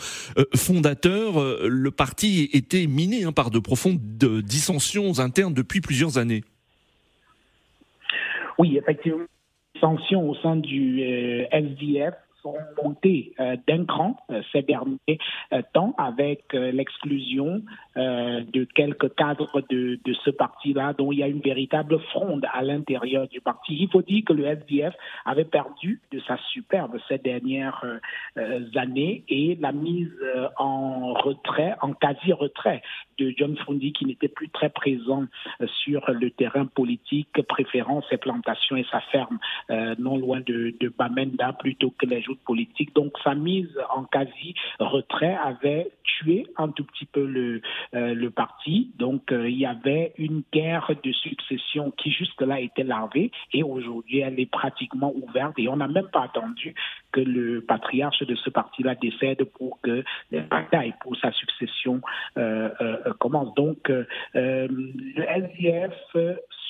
fondateur? 0.54 1.66
Le 1.66 1.90
parti 1.90 2.50
était 2.52 2.86
miné 2.86 3.24
hein, 3.24 3.32
par 3.32 3.50
de 3.50 3.58
profondes 3.58 3.98
dissensions 3.98 5.18
internes 5.18 5.54
depuis 5.54 5.80
plusieurs 5.80 6.18
années. 6.18 6.44
Oui, 8.58 8.76
effectivement, 8.76 9.24
dissensions 9.74 10.28
au 10.28 10.34
sein 10.36 10.56
du 10.56 11.00
SDF 11.50 12.14
sont 12.42 12.56
montés 12.82 13.34
d'un 13.66 13.84
cran 13.84 14.16
ces 14.52 14.62
derniers 14.62 15.18
temps 15.72 15.94
avec 15.98 16.52
l'exclusion 16.52 17.62
de 17.96 18.64
quelques 18.64 19.14
cadres 19.14 19.62
de, 19.68 19.98
de 20.04 20.12
ce 20.24 20.30
parti-là, 20.30 20.92
dont 20.92 21.12
il 21.12 21.18
y 21.18 21.22
a 21.22 21.26
une 21.26 21.40
véritable 21.40 21.98
fronde 22.10 22.46
à 22.52 22.62
l'intérieur 22.62 23.28
du 23.28 23.40
parti. 23.40 23.76
Il 23.80 23.90
faut 23.90 24.02
dire 24.02 24.22
que 24.24 24.32
le 24.32 24.46
SDF 24.46 24.94
avait 25.24 25.44
perdu 25.44 26.00
de 26.12 26.20
sa 26.20 26.36
superbe 26.52 26.98
ces 27.08 27.18
dernières 27.18 27.84
années 28.76 29.24
et 29.28 29.56
la 29.60 29.72
mise 29.72 30.12
en 30.56 31.14
retrait, 31.14 31.74
en 31.80 31.92
quasi-retrait 31.92 32.82
de 33.20 33.32
John 33.36 33.56
Fundi 33.58 33.92
qui 33.92 34.06
n'était 34.06 34.28
plus 34.28 34.48
très 34.48 34.70
présent 34.70 35.24
euh, 35.60 35.66
sur 35.82 36.10
le 36.10 36.30
terrain 36.30 36.66
politique, 36.66 37.28
préférant 37.46 38.02
ses 38.08 38.16
plantations 38.16 38.76
et 38.76 38.86
sa 38.90 39.00
ferme 39.00 39.38
euh, 39.70 39.94
non 39.98 40.16
loin 40.16 40.40
de, 40.40 40.74
Bamenda 40.98 41.52
plutôt 41.52 41.90
que 41.90 42.06
les 42.06 42.22
joutes 42.22 42.42
politiques. 42.44 42.94
Donc 42.94 43.12
sa 43.22 43.34
mise 43.34 43.70
en 43.94 44.04
quasi-retrait 44.04 45.36
avait 45.42 45.90
tué 46.02 46.46
un 46.56 46.68
tout 46.68 46.84
petit 46.84 47.06
peu 47.06 47.24
le, 47.24 47.56
euh, 47.56 47.60
le 47.92 48.28
parti. 48.28 48.92
Donc 48.98 49.30
il 49.32 49.58
y 49.58 49.66
avait 49.66 50.12
une 50.18 50.42
guerre 50.52 50.90
de 51.02 51.12
succession 51.12 51.90
qui 51.90 52.10
jusque-là 52.10 52.60
était 52.60 52.84
larvée 52.84 53.30
et 53.52 53.62
aujourd'hui 53.62 54.20
elle 54.20 54.38
est 54.38 54.50
pratiquement 54.50 55.12
ouverte 55.14 55.58
et 55.58 55.68
on 55.68 55.76
n'a 55.76 55.88
même 55.88 56.08
pas 56.12 56.24
attendu 56.24 56.74
que 57.12 57.20
le 57.20 57.60
patriarche 57.62 58.22
de 58.22 58.34
ce 58.34 58.50
parti-là 58.50 58.94
décède 58.94 59.44
pour 59.44 59.80
que 59.80 60.04
les 60.30 60.40
batailles 60.40 60.94
pour 61.00 61.16
sa 61.16 61.32
succession 61.32 62.00
commencent. 63.18 63.54
Donc 63.54 63.90
le 64.34 65.22
SDF 65.22 66.16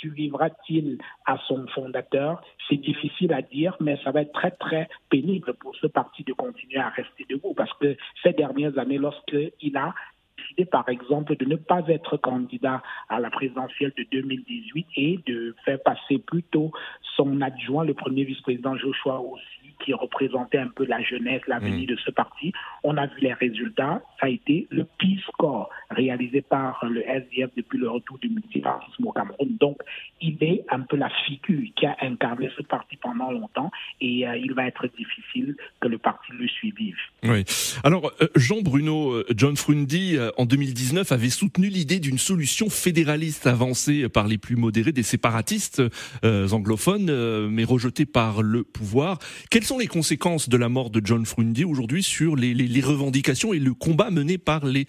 survivra-t-il 0.01 0.99
à 1.27 1.37
son 1.47 1.67
fondateur? 1.69 2.43
C'est 2.69 2.77
difficile 2.77 3.33
à 3.35 3.43
dire, 3.43 3.77
mais 3.81 3.99
ça 4.03 4.11
va 4.13 4.23
être 4.23 4.33
très 4.33 4.53
très 4.53 4.89
pénible 5.11 5.53
pour 5.55 5.77
ce 5.77 5.87
parti 5.87 6.25
de 6.25 6.33
continuer 6.33 6.79
à 6.81 6.89
rester 6.89 7.27
debout 7.29 7.53
parce 7.55 7.73
que 7.75 7.97
ces 8.23 8.33
dernières 8.33 8.79
années, 8.79 8.99
lorsqu'il 8.99 9.77
a 9.77 9.95
décidé 10.37 10.65
par 10.65 10.89
exemple 10.89 11.37
de 11.37 11.45
ne 11.45 11.57
pas 11.57 11.83
être 11.89 12.17
candidat 12.17 12.83
à 13.09 13.21
la 13.21 13.31
présidentielle 13.31 13.93
de 13.97 14.05
2018 14.11 14.87
et 14.97 15.21
de 15.27 15.55
faire 15.65 15.83
passer 15.83 16.19
plutôt 16.19 16.73
son 17.17 17.41
adjoint, 17.41 17.85
le 17.85 17.95
premier 17.95 18.25
vice-président 18.25 18.77
Joshua 18.77 19.21
aussi, 19.21 19.60
qui 19.85 19.93
représentait 19.95 20.59
un 20.59 20.69
peu 20.69 20.85
la 20.85 21.03
jeunesse, 21.03 21.43
l'avenir 21.47 21.85
mmh. 21.85 21.95
de 21.95 21.97
ce 22.05 22.11
parti. 22.11 22.53
On 22.85 22.97
a 22.97 23.07
vu 23.07 23.21
les 23.21 23.33
résultats. 23.33 24.03
Ça 24.21 24.27
a 24.27 24.29
été 24.29 24.67
le 24.71 24.85
pire 24.99 25.21
score 25.29 25.71
réalisé 25.91 26.43
par 26.43 26.85
le 26.89 27.03
SDF 27.09 27.51
depuis 27.57 27.79
le 27.79 27.91
retour 27.91 28.19
du 28.19 28.29
multipartisme 28.29 29.07
au 29.07 29.13
Cameroun. 29.13 29.57
Donc, 29.59 29.79
il 30.21 30.37
est 30.41 30.65
un 30.71 30.81
peu 30.81 30.97
la 30.97 31.11
figure 31.27 31.69
qui 31.77 31.87
a 31.87 31.97
incarné 32.01 32.51
ce 32.57 32.63
parti 32.63 32.97
pendant 32.97 33.31
longtemps 33.31 33.71
et 34.01 34.27
euh, 34.27 34.37
il 34.37 34.53
va 34.55 34.67
être 34.67 34.87
difficile 34.97 35.57
que 35.81 35.89
le 35.89 35.99
parti 35.99 36.33
le 36.33 36.47
suive. 36.49 36.95
Oui. 37.25 37.45
Alors, 37.85 38.13
euh, 38.21 38.29
Jean 38.37 38.61
Bruno, 38.63 39.13
euh, 39.13 39.27
John 39.37 39.57
Frundi, 39.57 40.17
en 40.37 40.47
2019, 40.47 41.13
avait 41.13 41.31
soutenu 41.31 41.69
l'idée 41.69 41.99
d'une 41.99 42.19
solution 42.19 42.71
fédéraliste 42.71 43.47
avancée 43.47 44.09
par 44.09 44.27
les 44.27 44.39
plus 44.39 44.57
modérés 44.57 44.93
des 44.93 45.03
séparatistes 45.03 45.83
anglophones, 46.23 47.49
mais 47.49 47.65
rejetée 47.65 48.07
par 48.07 48.43
le 48.43 48.63
pouvoir. 48.63 49.19
Quelles 49.51 49.65
sont 49.71 49.79
les 49.79 49.87
conséquences 49.87 50.49
de 50.49 50.57
la 50.57 50.69
mort 50.69 50.91
de 50.91 51.01
John 51.05 51.25
Frundi 51.25 51.65
aujourd'hui 51.65 52.03
sur 52.03 52.35
les, 52.35 52.81
revendications 52.81 53.53
et 53.53 53.61
le 53.61 53.73
combat 53.73 54.11
mené 54.11 54.37
par 54.37 54.65
les, 54.67 54.87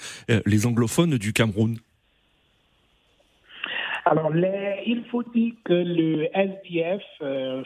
les 0.47 0.65
anglophones 0.65 1.19
du 1.19 1.33
Cameroun? 1.33 1.77
Alors, 4.05 4.31
il 4.35 5.03
faut 5.11 5.21
dire 5.21 5.53
que 5.63 5.73
le 5.73 6.27
SDF, 6.35 7.03
euh, 7.21 7.61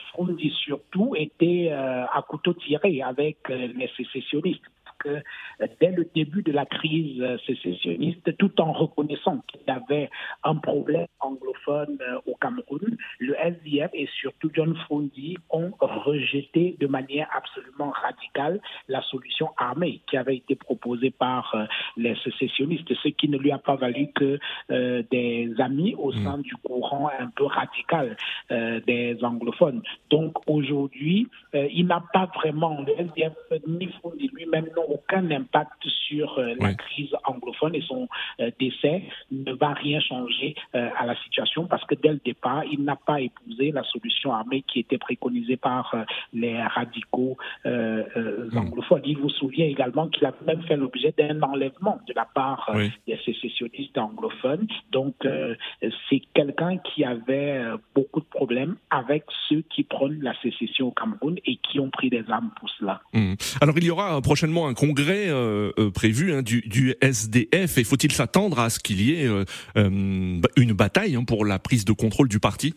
surtout, 0.65 1.15
était 1.15 1.69
euh, 1.71 2.03
à 2.03 2.21
couteau 2.27 2.53
tiré 2.53 3.01
avec 3.01 3.37
euh, 3.49 3.69
les 3.73 3.89
sécessionnistes 3.95 4.61
que 5.05 5.21
euh, 5.61 5.67
dès 5.79 5.91
le 5.91 6.07
début 6.15 6.41
de 6.43 6.51
la 6.51 6.65
crise 6.65 7.23
sécessionniste, 7.45 8.35
tout 8.37 8.59
en 8.59 8.71
reconnaissant 8.71 9.39
qu'il 9.47 9.61
y 9.67 9.71
avait 9.71 10.09
un 10.43 10.55
problème 10.55 11.07
anglophone 11.19 11.97
euh, 12.01 12.19
au 12.25 12.35
Cameroun, 12.35 12.97
le 13.19 13.35
SDF 13.35 13.91
et 13.93 14.07
surtout 14.19 14.49
John 14.53 14.75
Fondi 14.87 15.37
ont 15.49 15.71
rejeté 15.79 16.75
de 16.79 16.87
manière 16.87 17.27
absolument 17.35 17.91
radicale 17.91 18.59
la 18.87 19.01
solution 19.03 19.49
armée 19.57 20.01
qui 20.09 20.17
avait 20.17 20.37
été 20.37 20.55
proposée 20.55 21.11
par 21.11 21.53
euh, 21.55 21.65
les 21.97 22.15
sécessionnistes, 22.23 22.93
ce 23.03 23.09
qui 23.09 23.29
ne 23.29 23.37
lui 23.37 23.51
a 23.51 23.57
pas 23.57 23.75
valu 23.75 24.07
que 24.13 24.39
des 24.69 25.53
amis 25.59 25.95
au 25.97 26.11
mm. 26.11 26.23
sein 26.23 26.37
du 26.39 26.55
courant 26.55 27.09
un 27.19 27.27
peu 27.27 27.45
radical 27.45 28.17
des 28.49 29.17
anglophones. 29.21 29.81
Donc 30.09 30.33
aujourd'hui, 30.47 31.27
il 31.53 31.87
n'a 31.87 32.03
pas 32.13 32.29
vraiment, 32.35 32.81
le 32.81 32.93
SDF 32.99 33.33
ni 33.67 33.87
Fondi 34.01 34.29
lui-même 34.33 34.67
n'ont 34.75 34.94
aucun 34.95 35.29
impact 35.31 35.87
sur 36.07 36.39
euh, 36.39 36.53
la 36.59 36.73
crise 36.73 37.13
anglophone 37.25 37.75
et 37.75 37.81
son 37.81 38.07
euh, 38.39 38.49
décès 38.59 39.03
ne 39.31 39.51
va 39.53 39.73
rien 39.73 39.99
changer 39.99 40.55
euh, 40.75 40.89
à 40.97 41.05
la 41.05 41.15
situation 41.23 41.65
parce 41.65 41.83
que 41.85 41.95
dès 41.95 42.09
le 42.09 42.21
départ, 42.23 42.63
il 42.71 42.83
n'a 42.83 42.95
pas 42.95 43.19
épousé 43.19 43.71
la 43.71 43.83
solution 43.83 44.33
armée 44.33 44.63
qui 44.67 44.79
était 44.79 44.97
préconisée 44.97 45.57
par 45.57 45.93
les 46.33 46.61
radicaux 46.61 47.37
hmm. 47.65 48.57
anglophones. 48.57 49.01
Il 49.05 49.17
vous 49.17 49.29
souvient 49.29 49.65
également 49.65 50.07
qu'il 50.07 50.25
a 50.25 50.33
même 50.45 50.61
fait 50.63 50.77
l'objet 50.77 51.13
d'un 51.17 51.41
enlèvement 51.41 51.99
de 52.07 52.13
la 52.13 52.25
part 52.25 52.71
des 53.07 53.17
sécessionnistes 53.25 53.97
anglophones. 53.97 54.67
Donc, 54.91 55.15
c'est 56.09 56.21
quelqu'un 56.33 56.77
qui 56.77 57.03
avait 57.03 57.61
beaucoup 57.93 58.19
de 58.19 58.25
problèmes 58.25 58.75
avec 58.89 59.23
ceux 59.49 59.63
qui 59.69 59.83
prônent 59.83 60.21
la 60.21 60.33
sécession 60.41 60.87
au 60.87 60.91
Cameroun 60.91 61.37
et 61.45 61.57
qui 61.57 61.79
ont 61.79 61.89
pris 61.89 62.09
des 62.09 62.23
armes 62.29 62.51
pour 62.59 62.69
cela. 62.69 63.01
Hmm. 63.13 63.33
Alors, 63.61 63.75
il 63.77 63.85
y 63.85 63.89
aura 63.89 64.21
prochainement 64.21 64.67
un 64.67 64.73
congrès 64.85 65.29
euh, 65.29 65.71
euh, 65.79 65.91
prévu 65.91 66.33
hein, 66.33 66.41
du, 66.41 66.95
SDF 67.01 67.77
et 67.77 67.83
faut-il 67.83 68.11
s'attendre 68.11 68.59
à 68.59 68.69
ce 68.69 68.79
qu'il 68.79 69.01
y 69.01 69.13
ait 69.13 69.27
euh, 69.27 69.43
une 69.75 70.73
bataille 70.73 71.15
hein, 71.15 71.23
pour 71.25 71.45
la 71.45 71.59
prise 71.59 71.85
de 71.85 71.93
contrôle 71.93 72.27
du 72.27 72.39
parti? 72.39 72.75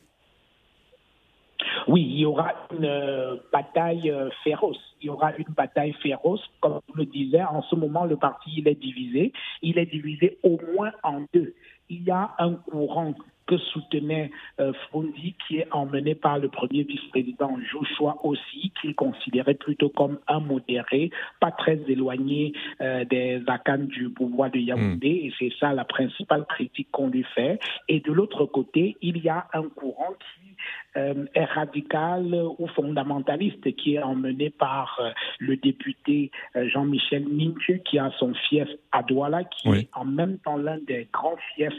Oui, 1.86 2.02
il 2.02 2.20
y 2.20 2.24
aura 2.24 2.52
une 2.72 3.40
bataille 3.52 4.12
féroce. 4.44 4.78
Il 5.00 5.06
y 5.06 5.10
aura 5.10 5.34
une 5.36 5.54
bataille 5.56 5.94
féroce. 6.02 6.42
Comme 6.60 6.80
je 6.92 6.98
le 6.98 7.06
disais, 7.06 7.42
en 7.42 7.62
ce 7.62 7.76
moment, 7.76 8.04
le 8.04 8.16
parti 8.16 8.50
il 8.58 8.68
est 8.68 8.74
divisé. 8.74 9.32
Il 9.62 9.78
est 9.78 9.86
divisé 9.86 10.38
au 10.42 10.58
moins 10.74 10.92
en 11.02 11.24
deux. 11.32 11.54
Il 11.88 12.02
y 12.02 12.10
a 12.10 12.34
un 12.38 12.54
courant 12.54 13.14
que 13.48 13.56
soutenait 13.56 14.30
euh, 14.60 14.72
qui 15.46 15.56
est 15.56 15.68
emmené 15.72 16.14
par 16.14 16.38
le 16.38 16.48
premier 16.48 16.82
vice-président 16.82 17.56
Joshua 17.72 18.16
aussi, 18.22 18.72
qu'il 18.80 18.94
considérait 18.94 19.54
plutôt 19.54 19.88
comme 19.88 20.18
un 20.28 20.40
modéré, 20.40 21.10
pas 21.40 21.50
très 21.50 21.80
éloigné 21.88 22.52
euh, 22.80 23.04
des 23.06 23.42
acanes 23.46 23.86
du 23.86 24.10
pouvoir 24.10 24.50
de 24.50 24.58
Yaoundé, 24.58 25.08
hmm. 25.08 25.26
et 25.26 25.32
c'est 25.38 25.52
ça 25.58 25.72
la 25.72 25.84
principale 25.84 26.44
critique 26.46 26.88
qu'on 26.92 27.08
lui 27.08 27.24
fait. 27.34 27.58
Et 27.88 28.00
de 28.00 28.12
l'autre 28.12 28.44
côté, 28.44 28.96
il 29.00 29.18
y 29.18 29.28
a 29.30 29.46
un 29.54 29.68
courant 29.68 30.12
qui 30.12 30.48
euh, 30.98 31.26
est 31.34 31.44
radical 31.44 32.34
ou 32.58 32.66
fondamentaliste 32.68 33.74
qui 33.76 33.94
est 33.94 34.02
emmené 34.02 34.50
par 34.50 34.98
euh, 35.00 35.10
le 35.38 35.56
député 35.56 36.32
euh, 36.56 36.68
Jean-Michel 36.68 37.24
Minchu 37.28 37.80
qui 37.84 37.98
a 37.98 38.10
son 38.18 38.34
fief 38.34 38.68
à 38.90 39.02
Douala 39.02 39.44
qui 39.44 39.68
est 39.68 39.88
en 39.94 40.04
même 40.04 40.38
temps 40.38 40.56
l'un 40.56 40.78
des 40.78 41.08
grands 41.12 41.36
fiefs 41.54 41.72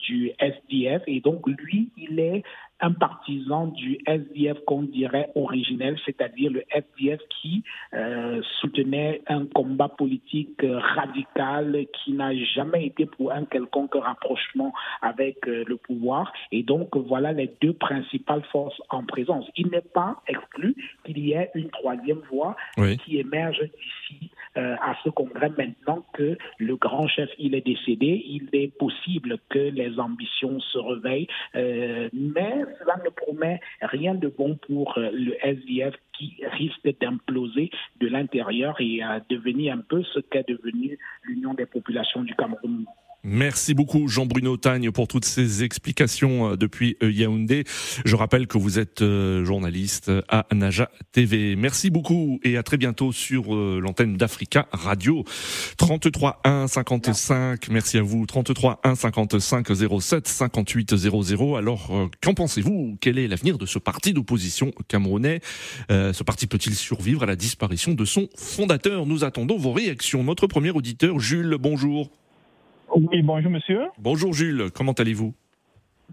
du 0.00 0.32
SDF 0.40 1.02
et 1.06 1.20
donc 1.20 1.46
lui 1.46 1.90
il 1.96 2.18
est 2.18 2.42
un 2.80 2.92
partisan 2.92 3.66
du 3.68 3.98
SDF 4.06 4.58
qu'on 4.66 4.82
dirait 4.82 5.30
originel, 5.34 5.98
c'est-à-dire 6.04 6.50
le 6.50 6.64
SDF 6.70 7.20
qui 7.40 7.64
euh, 7.94 8.40
soutenait 8.60 9.22
un 9.26 9.46
combat 9.46 9.88
politique 9.88 10.62
euh, 10.62 10.78
radical 10.78 11.86
qui 11.92 12.12
n'a 12.12 12.34
jamais 12.54 12.86
été 12.86 13.06
pour 13.06 13.32
un 13.32 13.44
quelconque 13.44 13.94
rapprochement 13.94 14.72
avec 15.02 15.46
euh, 15.48 15.64
le 15.66 15.76
pouvoir. 15.76 16.32
Et 16.52 16.62
donc 16.62 16.96
voilà 16.96 17.32
les 17.32 17.52
deux 17.60 17.72
principales 17.72 18.44
forces 18.52 18.80
en 18.90 19.04
présence. 19.04 19.46
Il 19.56 19.68
n'est 19.68 19.80
pas 19.80 20.22
exclu 20.26 20.76
qu'il 21.04 21.18
y 21.18 21.32
ait 21.32 21.50
une 21.54 21.70
troisième 21.70 22.20
voie 22.30 22.56
qui 23.04 23.18
émerge 23.18 23.60
d'ici 23.60 24.30
à 24.58 24.96
ce 25.04 25.10
congrès 25.10 25.50
maintenant 25.56 26.04
que 26.12 26.36
le 26.58 26.76
grand 26.76 27.06
chef 27.08 27.30
il 27.38 27.54
est 27.54 27.66
décédé. 27.66 28.22
Il 28.26 28.48
est 28.52 28.76
possible 28.76 29.38
que 29.48 29.58
les 29.58 29.98
ambitions 29.98 30.60
se 30.60 30.78
réveillent, 30.78 31.28
mais 31.54 32.64
cela 32.80 32.96
ne 33.04 33.10
promet 33.10 33.60
rien 33.82 34.14
de 34.14 34.28
bon 34.28 34.56
pour 34.56 34.96
euh, 34.98 35.10
le 35.12 35.34
SDF 35.44 35.94
qui 36.12 36.36
risque 36.52 36.88
d'imploser 37.00 37.70
de 38.00 38.08
l'intérieur 38.08 38.76
et 38.80 39.02
à 39.02 39.20
devenir 39.28 39.74
un 39.74 39.80
peu 39.80 40.02
ce 40.02 40.20
qu'est 40.20 40.48
devenu 40.48 40.98
l'Union 41.22 41.54
des 41.54 41.66
populations 41.66 42.22
du 42.22 42.34
Cameroun 42.34 42.84
Merci 43.24 43.74
beaucoup 43.74 44.06
Jean-Bruno 44.06 44.56
Tagne 44.56 44.92
pour 44.92 45.08
toutes 45.08 45.24
ces 45.24 45.64
explications 45.64 46.52
euh, 46.52 46.56
depuis 46.56 46.96
euh, 47.02 47.10
Yaoundé. 47.10 47.64
Je 48.04 48.14
rappelle 48.14 48.46
que 48.46 48.58
vous 48.58 48.78
êtes 48.78 49.02
euh, 49.02 49.44
journaliste 49.44 50.12
à 50.28 50.46
Naja 50.52 50.88
TV. 51.10 51.56
Merci 51.56 51.90
beaucoup 51.90 52.38
et 52.44 52.56
à 52.56 52.62
très 52.62 52.76
bientôt 52.76 53.10
sur 53.10 53.54
l'antenne 53.56 54.16
d'Africa 54.16 54.68
Radio. 54.70 55.24
33 55.78 56.42
1 56.44 56.68
55, 56.68 57.68
merci 57.70 57.98
à 57.98 58.02
vous. 58.02 58.24
33 58.24 58.80
1 58.84 58.94
55 58.94 59.66
07 60.00 60.28
58 60.28 60.96
00. 60.96 61.56
Alors, 61.56 61.90
qu'en 62.22 62.34
pensez-vous? 62.34 62.98
Quel 63.00 63.18
est 63.18 63.26
l'avenir 63.26 63.58
de 63.58 63.66
ce 63.66 63.80
parti 63.80 64.12
d'opposition 64.12 64.70
camerounais? 64.86 65.40
Ce 65.90 66.22
parti 66.22 66.46
peut-il 66.46 66.74
survivre 66.74 67.24
à 67.24 67.26
la 67.26 67.36
disparition 67.36 67.94
de 67.94 68.04
son 68.04 68.28
fondateur? 68.36 69.06
Nous 69.06 69.24
attendons 69.24 69.58
vos 69.58 69.72
réactions. 69.72 70.22
Notre 70.22 70.46
premier 70.46 70.70
auditeur, 70.70 71.18
Jules, 71.18 71.56
bonjour. 71.58 72.10
Oui, 72.94 73.22
bonjour 73.22 73.50
monsieur. 73.50 73.86
Bonjour 73.98 74.32
Jules, 74.32 74.70
comment 74.74 74.92
allez-vous? 74.92 75.34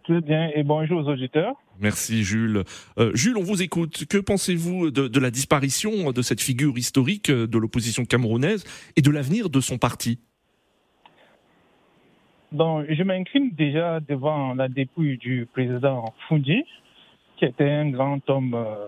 Très 0.04 0.22
bien 0.22 0.52
et 0.54 0.64
bonjour 0.64 1.00
aux 1.00 1.10
auditeurs. 1.10 1.56
Merci 1.80 2.24
Jules. 2.24 2.64
Euh, 2.98 3.12
Jules, 3.16 3.38
on 3.38 3.44
vous 3.44 3.62
écoute. 3.62 4.06
Que 4.06 4.18
pensez-vous 4.18 4.92
de, 4.92 5.20
la 5.20 5.32
disparition 5.32 6.12
de 6.12 6.22
cette 6.22 6.42
figure 6.42 6.78
historique 6.78 7.32
de 7.32 7.58
l'opposition 7.58 8.06
camerounaise 8.06 8.66
et 8.96 9.02
de 9.02 9.10
l'avenir 9.10 9.50
de 9.50 9.60
son 9.60 9.78
parti? 9.78 10.20
Donc, 12.52 12.86
je 12.90 13.04
m'incline 13.04 13.52
déjà 13.52 14.00
devant 14.00 14.54
la 14.54 14.68
dépouille 14.68 15.18
du 15.18 15.48
président 15.52 16.14
Fundi, 16.30 16.64
qui 17.38 17.46
était 17.46 17.70
un 17.70 17.90
grand 17.90 18.30
homme 18.30 18.54
euh, 18.54 18.88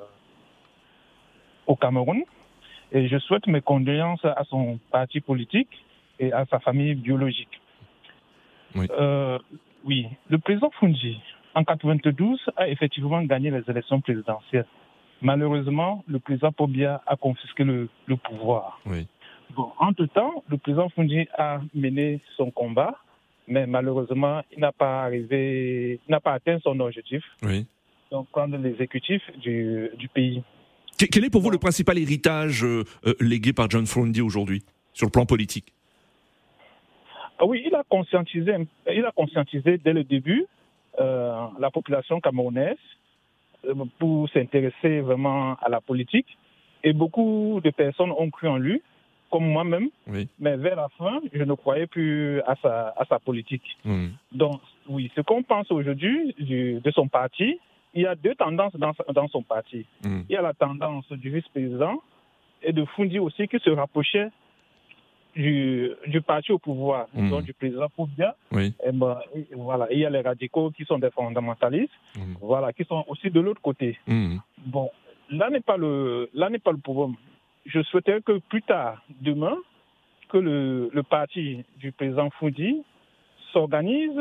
au 1.65 1.75
Cameroun. 1.75 2.21
Et 2.91 3.07
je 3.07 3.17
souhaite 3.17 3.47
mes 3.47 3.61
condoléances 3.61 4.23
à 4.23 4.43
son 4.49 4.79
parti 4.91 5.19
politique 5.19 5.69
et 6.19 6.31
à 6.31 6.45
sa 6.45 6.59
famille 6.59 6.95
biologique. 6.95 7.59
Oui. 8.77 8.87
Euh, 8.91 9.39
oui. 9.85 10.07
Le 10.29 10.37
président 10.37 10.71
Fungi, 10.79 11.19
en 11.55 11.63
92, 11.63 12.39
a 12.55 12.67
effectivement 12.69 13.21
gagné 13.23 13.51
les 13.51 13.63
élections 13.67 14.01
présidentielles. 14.01 14.65
Malheureusement, 15.21 16.03
le 16.07 16.19
président 16.19 16.51
Pobia 16.51 17.01
a 17.07 17.15
confisqué 17.15 17.63
le, 17.63 17.89
pouvoir. 18.23 18.79
Oui. 18.85 19.07
Bon, 19.55 19.71
entre-temps, 19.79 20.43
le 20.49 20.57
président 20.57 20.89
Fungi 20.89 21.27
a 21.37 21.61
mené 21.73 22.21
son 22.35 22.51
combat, 22.51 22.95
mais 23.47 23.65
malheureusement, 23.65 24.41
il 24.51 24.59
n'a 24.59 24.71
pas 24.71 25.05
arrivé, 25.05 25.99
n'a 26.07 26.19
pas 26.19 26.33
atteint 26.33 26.59
son 26.63 26.79
objectif. 26.79 27.23
Oui. 27.41 27.65
Donc, 28.11 28.29
prendre 28.29 28.57
l'exécutif 28.57 29.21
du, 29.41 29.89
du, 29.97 30.07
pays. 30.07 30.43
Quel 30.97 31.25
est 31.25 31.29
pour 31.29 31.41
vous 31.41 31.49
le 31.49 31.57
principal 31.57 31.97
héritage 31.97 32.63
euh, 32.63 32.83
euh, 33.05 33.13
légué 33.19 33.51
par 33.53 33.69
John 33.69 33.85
Fungi 33.85 34.21
aujourd'hui, 34.21 34.63
sur 34.93 35.07
le 35.07 35.11
plan 35.11 35.25
politique? 35.25 35.73
Ah 37.39 37.45
oui, 37.45 37.63
il 37.65 37.75
a 37.75 37.83
conscientisé, 37.87 38.53
il 38.91 39.05
a 39.05 39.11
conscientisé 39.11 39.77
dès 39.77 39.93
le 39.93 40.03
début 40.03 40.45
euh, 40.99 41.47
la 41.59 41.69
population 41.69 42.19
camerounaise 42.19 42.77
euh, 43.65 43.75
pour 43.99 44.29
s'intéresser 44.29 45.01
vraiment 45.01 45.55
à 45.55 45.69
la 45.69 45.81
politique. 45.81 46.37
Et 46.83 46.93
beaucoup 46.93 47.59
de 47.63 47.69
personnes 47.69 48.11
ont 48.11 48.29
cru 48.29 48.47
en 48.47 48.57
lui, 48.57 48.81
comme 49.31 49.45
moi-même. 49.45 49.89
Mais 50.07 50.57
vers 50.57 50.75
la 50.75 50.89
fin, 50.97 51.19
je 51.33 51.43
ne 51.43 51.53
croyais 51.53 51.87
plus 51.87 52.41
à 52.41 52.55
sa, 52.61 52.93
à 52.97 53.05
sa 53.05 53.19
politique. 53.19 53.77
Mmh. 53.83 54.07
Donc, 54.31 54.61
oui, 54.87 55.11
ce 55.15 55.21
qu'on 55.21 55.43
pense 55.43 55.69
aujourd'hui 55.71 56.35
de 56.39 56.91
son 56.91 57.07
parti, 57.07 57.59
il 57.93 58.03
y 58.03 58.07
a 58.07 58.15
deux 58.15 58.35
tendances 58.35 58.75
dans, 58.75 58.93
dans 59.13 59.27
son 59.27 59.43
parti. 59.43 59.85
Mmh. 60.03 60.21
Il 60.29 60.33
y 60.33 60.37
a 60.37 60.41
la 60.41 60.53
tendance 60.53 61.11
du 61.11 61.29
vice-président 61.29 62.01
et 62.63 62.73
de 62.73 62.85
Fundi 62.85 63.19
aussi 63.19 63.47
qui 63.47 63.59
se 63.59 63.69
rapprochait 63.69 64.29
du, 65.37 65.91
du 66.07 66.21
parti 66.21 66.51
au 66.51 66.57
pouvoir, 66.57 67.07
mmh. 67.13 67.29
donc 67.29 67.43
du 67.43 67.53
président 67.53 67.87
Poubia. 67.95 68.35
Oui. 68.51 68.73
Et 68.85 68.91
ben, 68.91 69.19
voilà, 69.55 69.87
il 69.91 69.99
y 69.99 70.05
a 70.05 70.09
les 70.09 70.21
radicaux 70.21 70.71
qui 70.71 70.83
sont 70.85 70.97
des 70.97 71.11
fondamentalistes, 71.11 71.93
mmh. 72.15 72.33
voilà, 72.41 72.73
qui 72.73 72.83
sont 72.85 73.05
aussi 73.07 73.29
de 73.29 73.39
l'autre 73.39 73.61
côté. 73.61 73.97
Mmh. 74.07 74.37
Bon, 74.65 74.89
là 75.29 75.49
n'est 75.49 75.61
pas 75.61 75.77
le, 75.77 76.29
là 76.33 76.49
n'est 76.49 76.59
pas 76.59 76.71
le 76.71 76.79
problème. 76.79 77.15
Je 77.65 77.81
souhaitais 77.83 78.21
que 78.21 78.39
plus 78.49 78.63
tard, 78.63 79.03
demain, 79.21 79.55
que 80.29 80.37
le, 80.37 80.89
le 80.91 81.03
parti 81.03 81.63
du 81.77 81.91
président 81.91 82.29
Foudi 82.31 82.83
s'organise 83.53 84.19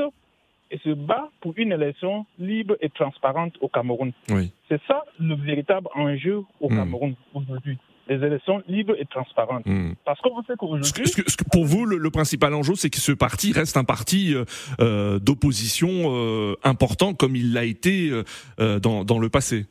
et 0.70 0.78
se 0.78 0.90
bat 0.90 1.30
pour 1.40 1.54
une 1.56 1.72
élection 1.72 2.26
libre 2.38 2.76
et 2.80 2.90
transparente 2.90 3.54
au 3.60 3.68
Cameroun. 3.68 4.12
Oui. 4.30 4.52
C'est 4.68 4.80
ça 4.86 5.04
le 5.18 5.34
véritable 5.36 5.88
enjeu 5.94 6.42
au 6.60 6.68
Cameroun 6.68 7.14
aujourd'hui 7.34 7.78
des 8.06 8.24
élections 8.24 8.62
libres 8.68 8.94
et 8.98 9.04
transparentes. 9.06 9.66
Hmm. 9.66 9.92
Parce 10.04 10.20
qu'on 10.20 10.42
sait 10.44 10.54
qu'aujourd'hui... 10.56 11.04
pour 11.52 11.64
vous, 11.64 11.84
le, 11.84 12.10
principal 12.10 12.54
enjeu, 12.54 12.74
c'est 12.74 12.90
que 12.90 12.98
ce 12.98 13.12
parti 13.12 13.52
reste 13.52 13.76
un 13.76 13.84
parti 13.84 14.34
euh, 14.34 14.44
euh, 14.80 15.18
d'opposition 15.18 15.88
euh, 15.88 16.54
important 16.62 17.14
comme 17.14 17.36
il 17.36 17.52
l'a 17.52 17.64
été 17.64 18.10
dans, 18.58 19.04
dans, 19.04 19.18
le 19.18 19.28
passé. 19.28 19.66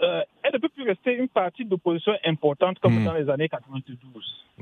elle 0.00 0.52
ne 0.52 0.58
peut 0.58 0.68
plus 0.68 0.84
rester 0.84 1.14
une 1.14 1.28
partie 1.28 1.64
d'opposition 1.64 2.12
importante 2.24 2.78
comme 2.80 3.00
hmm. 3.00 3.04
dans 3.04 3.14
les 3.14 3.30
années 3.30 3.48
92. 3.48 3.96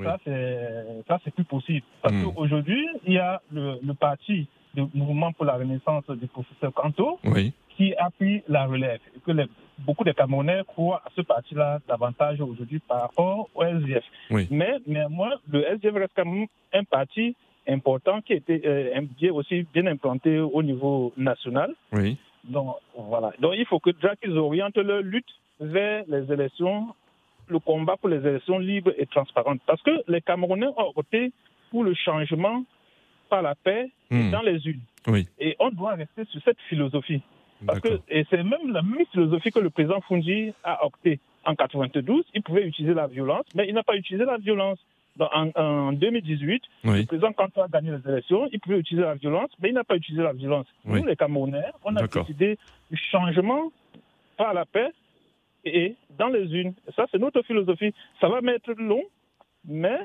Ça, 0.03 1.19
c'est 1.23 1.33
plus 1.33 1.43
possible. 1.43 1.85
Parce 2.01 2.13
hmm. 2.13 2.33
qu'aujourd'hui, 2.33 2.87
il 3.05 3.13
y 3.13 3.19
a 3.19 3.41
le, 3.51 3.79
le 3.83 3.93
parti 3.93 4.47
du 4.73 4.85
mouvement 4.93 5.31
pour 5.33 5.45
la 5.45 5.55
renaissance 5.55 6.05
du 6.09 6.27
professeur 6.27 6.73
Kanto, 6.73 7.19
oui 7.25 7.53
qui 7.77 7.93
a 7.95 8.09
pris 8.09 8.41
la 8.47 8.65
relève 8.65 8.99
et 9.15 9.19
que 9.19 9.31
beaucoup 9.79 10.03
de 10.03 10.11
Camerounais 10.11 10.61
croient 10.65 11.01
à 11.05 11.09
ce 11.15 11.21
parti-là 11.21 11.79
davantage 11.87 12.41
aujourd'hui 12.41 12.79
par 12.79 13.01
rapport 13.01 13.49
au 13.53 13.63
SDF. 13.63 14.03
Mais 14.49 14.77
néanmoins, 14.87 15.35
le 15.49 15.63
SDF 15.63 15.93
reste 15.93 16.13
quand 16.15 16.25
même 16.25 16.47
un 16.73 16.83
parti 16.83 17.35
important 17.67 18.21
qui 18.21 18.33
était 18.33 18.61
euh, 18.65 19.31
aussi 19.31 19.67
bien 19.73 19.85
implanté 19.85 20.39
au 20.39 20.63
niveau 20.63 21.13
national. 21.17 21.73
Oui. 21.91 22.17
Donc 22.45 22.77
voilà. 22.97 23.31
Donc 23.39 23.53
il 23.55 23.65
faut 23.65 23.79
que 23.79 23.91
déjà 23.91 24.15
qu'ils 24.15 24.37
orientent 24.37 24.77
leur 24.77 25.01
lutte 25.01 25.29
vers 25.59 26.03
les 26.07 26.31
élections, 26.31 26.87
le 27.47 27.59
combat 27.59 27.97
pour 27.97 28.09
les 28.09 28.25
élections 28.25 28.57
libres 28.57 28.93
et 28.97 29.05
transparentes. 29.05 29.59
Parce 29.67 29.81
que 29.83 29.91
les 30.07 30.21
Camerounais 30.21 30.67
ont 30.77 30.91
voté 30.95 31.31
pour 31.69 31.83
le 31.83 31.93
changement 31.93 32.63
par 33.27 33.41
la 33.41 33.55
paix 33.55 33.89
hmm. 34.09 34.31
dans 34.31 34.41
les 34.41 34.65
unes. 34.67 34.81
Oui. 35.07 35.27
Et 35.39 35.55
on 35.59 35.69
doit 35.69 35.95
rester 35.95 36.25
sur 36.25 36.41
cette 36.43 36.59
philosophie. 36.69 37.21
Parce 37.65 37.79
que, 37.79 37.99
et 38.07 38.25
c'est 38.29 38.43
même 38.43 38.71
la 38.71 38.81
même 38.81 39.05
philosophie 39.11 39.51
que 39.51 39.59
le 39.59 39.69
président 39.69 39.99
Fungi 40.01 40.53
a 40.63 40.85
opté 40.85 41.19
en 41.45 41.55
92. 41.55 42.25
Il 42.35 42.43
pouvait 42.43 42.63
utiliser 42.67 42.93
la 42.93 43.07
violence, 43.07 43.45
mais 43.55 43.67
il 43.67 43.73
n'a 43.73 43.83
pas 43.83 43.95
utilisé 43.95 44.25
la 44.25 44.37
violence. 44.37 44.77
en, 45.19 45.93
2018, 45.93 46.61
le 46.83 47.05
président, 47.05 47.31
quand 47.33 47.47
il 47.55 47.61
a 47.61 47.67
gagné 47.67 47.91
les 47.91 48.11
élections, 48.11 48.47
il 48.51 48.59
pouvait 48.59 48.79
utiliser 48.79 49.05
la 49.05 49.15
violence, 49.15 49.49
mais 49.59 49.69
il 49.69 49.73
n'a 49.73 49.83
pas 49.83 49.95
utilisé 49.95 50.23
la 50.23 50.33
violence. 50.33 50.67
Nous, 50.85 51.03
les 51.03 51.15
Camerounais, 51.15 51.71
on 51.83 51.95
a 51.95 52.05
décidé 52.05 52.57
du 52.91 52.97
changement 52.97 53.71
par 54.37 54.53
la 54.53 54.65
paix 54.65 54.91
et 55.65 55.95
dans 56.17 56.27
les 56.27 56.53
unes. 56.53 56.73
Ça, 56.95 57.07
c'est 57.11 57.17
notre 57.17 57.41
philosophie. 57.41 57.93
Ça 58.21 58.29
va 58.29 58.41
mettre 58.41 58.71
long, 58.73 59.03
mais 59.65 59.99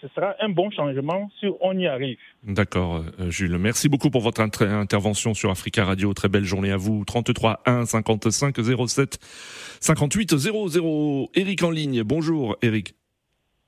ce 0.00 0.08
sera 0.08 0.34
un 0.40 0.48
bon 0.48 0.70
changement 0.70 1.30
si 1.40 1.46
on 1.60 1.76
y 1.76 1.86
arrive. 1.86 2.18
D'accord, 2.44 3.04
euh, 3.18 3.30
Jules. 3.30 3.58
Merci 3.58 3.88
beaucoup 3.88 4.10
pour 4.10 4.22
votre 4.22 4.40
intervention 4.40 5.34
sur 5.34 5.50
Africa 5.50 5.84
Radio. 5.84 6.12
Très 6.14 6.28
belle 6.28 6.44
journée 6.44 6.70
à 6.70 6.76
vous. 6.76 7.04
33 7.04 7.62
1 7.66 7.86
55 7.86 8.56
07 8.86 9.18
58 9.80 10.36
00. 10.36 11.30
Eric 11.34 11.62
en 11.62 11.70
ligne. 11.70 12.02
Bonjour, 12.02 12.56
Eric. 12.62 12.94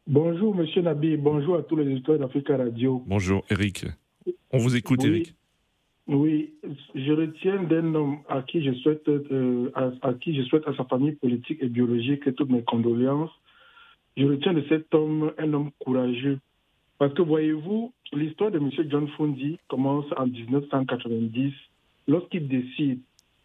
Bonjour, 0.07 0.55
monsieur 0.55 0.83
Nabi. 0.83 1.17
Bonjour 1.17 1.57
à 1.57 1.63
tous 1.63 1.77
les 1.77 1.87
auditeurs 1.87 2.19
d'Africa 2.19 2.57
Radio. 2.57 3.03
Bonjour, 3.07 3.45
Eric. 3.51 3.87
On 4.53 4.59
vous 4.59 4.77
écoute, 4.77 5.05
Eric. 5.05 5.35
Oui, 6.07 6.55
je 6.97 7.13
retiens 7.13 7.63
d'un 7.63 7.95
homme 7.95 8.19
à 8.29 8.43
qui 8.43 8.65
je 8.65 8.73
souhaite, 8.81 9.09
euh, 9.09 9.71
à 9.77 10.13
qui 10.15 10.35
je 10.35 10.43
souhaite 10.43 10.67
à 10.67 10.75
sa 10.75 10.85
famille 10.85 11.13
politique 11.13 11.59
et 11.61 11.69
biologique 11.69 12.35
toutes 12.35 12.51
mes 12.51 12.63
condoléances 12.63 13.31
je 14.21 14.27
retiens 14.27 14.53
de 14.53 14.65
cet 14.69 14.95
homme 14.95 15.33
un 15.39 15.53
homme 15.55 15.71
courageux. 15.79 16.39
Parce 16.99 17.15
que 17.15 17.23
voyez-vous, 17.23 17.93
l'histoire 18.13 18.51
de 18.51 18.59
M. 18.59 18.71
John 18.91 19.09
Fundi 19.17 19.59
commence 19.69 20.05
en 20.19 20.27
1990 20.27 21.55
lorsqu'il 22.07 22.47
décide 22.47 23.01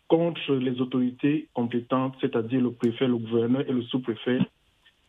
contre 0.09 0.55
les 0.55 0.81
autorités 0.81 1.47
compétentes, 1.53 2.15
c'est-à-dire 2.19 2.59
le 2.59 2.71
préfet, 2.71 3.07
le 3.07 3.17
gouverneur 3.17 3.61
et 3.67 3.71
le 3.71 3.83
sous-préfet, 3.83 4.39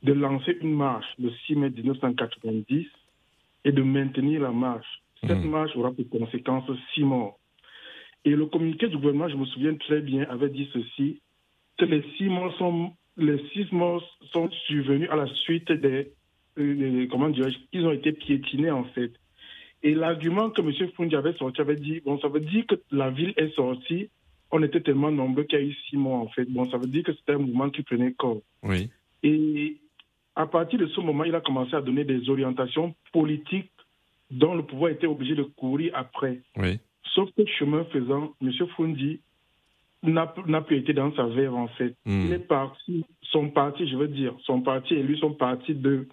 de 0.05 0.13
lancer 0.13 0.57
une 0.61 0.75
marche 0.75 1.07
le 1.19 1.31
6 1.47 1.57
mai 1.57 1.71
1990 1.71 2.87
et 3.65 3.73
de 3.73 3.83
maintenir 3.83 4.43
la 4.43 4.53
marche. 4.53 5.03
Cette 5.27 5.45
mmh. 5.45 5.51
marche 5.51 5.75
aura 5.75 5.91
pour 5.91 6.09
conséquence 6.09 6.71
six 6.95 7.03
morts. 7.03 7.39
Et 8.25 8.31
le 8.31 8.47
communiqué 8.47 8.87
du 8.87 8.97
gouvernement, 8.97 9.29
je 9.29 9.37
me 9.37 9.47
souviens 9.47 9.75
très 9.75 10.01
bien, 10.01 10.27
avait 10.31 10.51
dit 10.51 10.69
ceci, 10.73 11.21
que 11.77 11.85
les 11.85 12.05
six 12.17 12.29
morts 12.29 12.57
sont 12.57 12.93
les 13.17 13.39
six 13.53 13.71
morts 13.73 14.05
sont 14.33 14.51
survenus 14.67 15.09
à 15.11 15.17
la 15.17 15.27
suite 15.27 15.73
des, 15.73 16.13
euh, 16.59 17.07
comment 17.11 17.29
dirais-je, 17.29 17.59
ils 17.73 17.87
ont 17.87 17.93
été 17.93 18.13
piétinés 18.13 18.71
en 18.71 18.85
fait. 18.85 19.13
Et 19.83 19.95
l'argument 19.95 20.51
que 20.51 20.63
M. 20.63 20.91
Fundi 20.97 21.15
avait 21.17 21.35
sorti 21.35 21.61
avait 21.61 21.77
dit, 21.77 22.01
bon, 22.01 22.19
ça 22.19 22.29
veut 22.29 22.41
dire 22.41 22.67
que 22.67 22.75
la 22.91 23.11
ville 23.11 23.35
est 23.37 23.55
sortie, 23.55 24.11
on 24.51 24.63
était 24.63 24.81
tellement 24.81 25.11
nombreux 25.11 25.45
qu'il 25.45 25.59
y 25.59 25.63
a 25.63 25.65
eu 25.65 25.75
six 25.89 25.97
morts 25.97 26.23
en 26.23 26.29
fait. 26.29 26.45
Bon, 26.47 26.69
ça 26.71 26.79
veut 26.79 26.87
dire 26.87 27.05
que 27.05 27.13
c'était 27.13 27.33
un 27.33 27.39
mouvement 27.39 27.71
qui 27.71 27.83
prenait 27.83 28.13
corps. 28.13 28.43
Oui. 28.63 28.91
Et 29.23 29.77
à 30.35 30.47
partir 30.47 30.79
de 30.79 30.87
ce 30.87 31.01
moment, 31.01 31.25
il 31.25 31.35
a 31.35 31.41
commencé 31.41 31.75
à 31.75 31.81
donner 31.81 32.05
des 32.05 32.29
orientations 32.29 32.95
politiques 33.13 33.71
dont 34.31 34.55
le 34.55 34.63
pouvoir 34.63 34.91
était 34.91 35.07
obligé 35.07 35.35
de 35.35 35.43
courir 35.43 35.93
après. 35.95 36.41
Sauf 37.15 37.31
que 37.37 37.47
chemin 37.47 37.85
faisant, 37.85 38.35
M. 38.43 38.51
Fundi 38.77 39.21
n'a 40.13 40.61
plus 40.61 40.77
été 40.79 40.93
dans 40.93 41.15
sa 41.15 41.27
verve, 41.27 41.55
en 41.55 41.69
fait. 41.69 41.95
Hmm. 42.05 42.27
Il 42.27 42.33
est 42.33 42.47
parti, 42.47 43.05
son 43.23 43.51
parti, 43.51 43.89
je 43.89 43.97
veux 43.97 44.09
dire, 44.09 44.35
son 44.45 44.61
parti 44.61 44.95
et 44.95 45.03
lui 45.03 45.19
sont 45.19 45.33
partis 45.33 45.75
de 45.75 46.09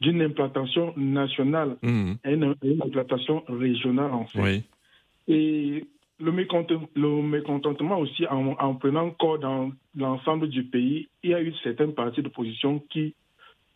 d'une 0.00 0.22
implantation 0.22 0.94
nationale 0.96 1.76
à 2.24 2.30
une, 2.30 2.54
implantation 2.82 3.42
régionale, 3.48 4.12
en 4.12 4.24
fait. 4.24 4.64
Et 5.28 5.84
le 6.18 6.32
mécontentement, 6.32 7.98
aussi, 7.98 8.26
en, 8.26 8.74
prenant 8.76 9.10
corps 9.10 9.38
dans 9.38 9.70
l'ensemble 9.96 10.48
du 10.48 10.64
pays, 10.64 11.08
il 11.22 11.30
y 11.30 11.34
a 11.34 11.42
eu 11.42 11.52
certaines 11.62 11.94
parties 11.94 12.22
d'opposition 12.22 12.82
qui 12.90 13.14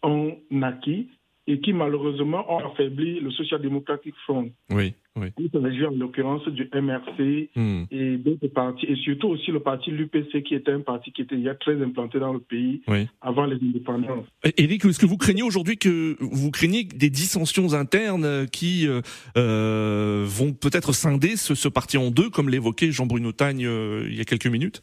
ont 0.02 0.36
naquis 0.50 1.08
et 1.46 1.60
qui 1.60 1.72
malheureusement 1.72 2.50
ont 2.50 2.70
affaibli 2.70 3.20
le 3.20 3.30
Social 3.30 3.60
Democratic 3.60 4.14
Front. 4.24 4.50
Oui, 4.70 4.94
oui. 5.16 5.28
Il 5.38 5.50
s'agit 5.50 5.84
en 5.84 5.90
l'occurrence 5.90 6.46
du 6.48 6.68
MRC 6.74 7.50
hmm. 7.54 7.84
et 7.90 8.16
d'autres 8.16 8.48
partis, 8.48 8.86
et 8.86 8.96
surtout 8.96 9.28
aussi 9.28 9.50
le 9.50 9.60
parti 9.60 9.90
l'UPC 9.90 10.42
qui 10.42 10.54
était 10.54 10.72
un 10.72 10.80
parti 10.80 11.12
qui 11.12 11.22
était 11.22 11.36
déjà 11.36 11.54
très 11.54 11.80
implanté 11.82 12.18
dans 12.18 12.32
le 12.32 12.40
pays 12.40 12.82
avant 13.20 13.44
les 13.44 13.56
indépendances. 13.56 14.26
Éric, 14.56 14.84
est-ce 14.86 14.98
que 14.98 15.06
vous 15.06 15.18
craignez 15.18 15.42
aujourd'hui 15.42 15.76
que 15.76 16.16
vous 16.20 16.50
craignez 16.50 16.84
des 16.84 17.10
dissensions 17.10 17.74
internes 17.74 18.46
qui 18.50 18.88
euh, 18.88 19.02
euh, 19.36 20.24
vont 20.26 20.52
peut-être 20.52 20.92
scinder 20.92 21.36
ce, 21.36 21.68
parti 21.68 21.98
en 21.98 22.10
deux, 22.10 22.30
comme 22.30 22.48
l'évoquait 22.48 22.90
Jean-Bruno 22.90 23.32
Tagne 23.32 23.66
euh, 23.66 24.06
il 24.08 24.16
y 24.16 24.20
a 24.20 24.24
quelques 24.24 24.46
minutes? 24.46 24.82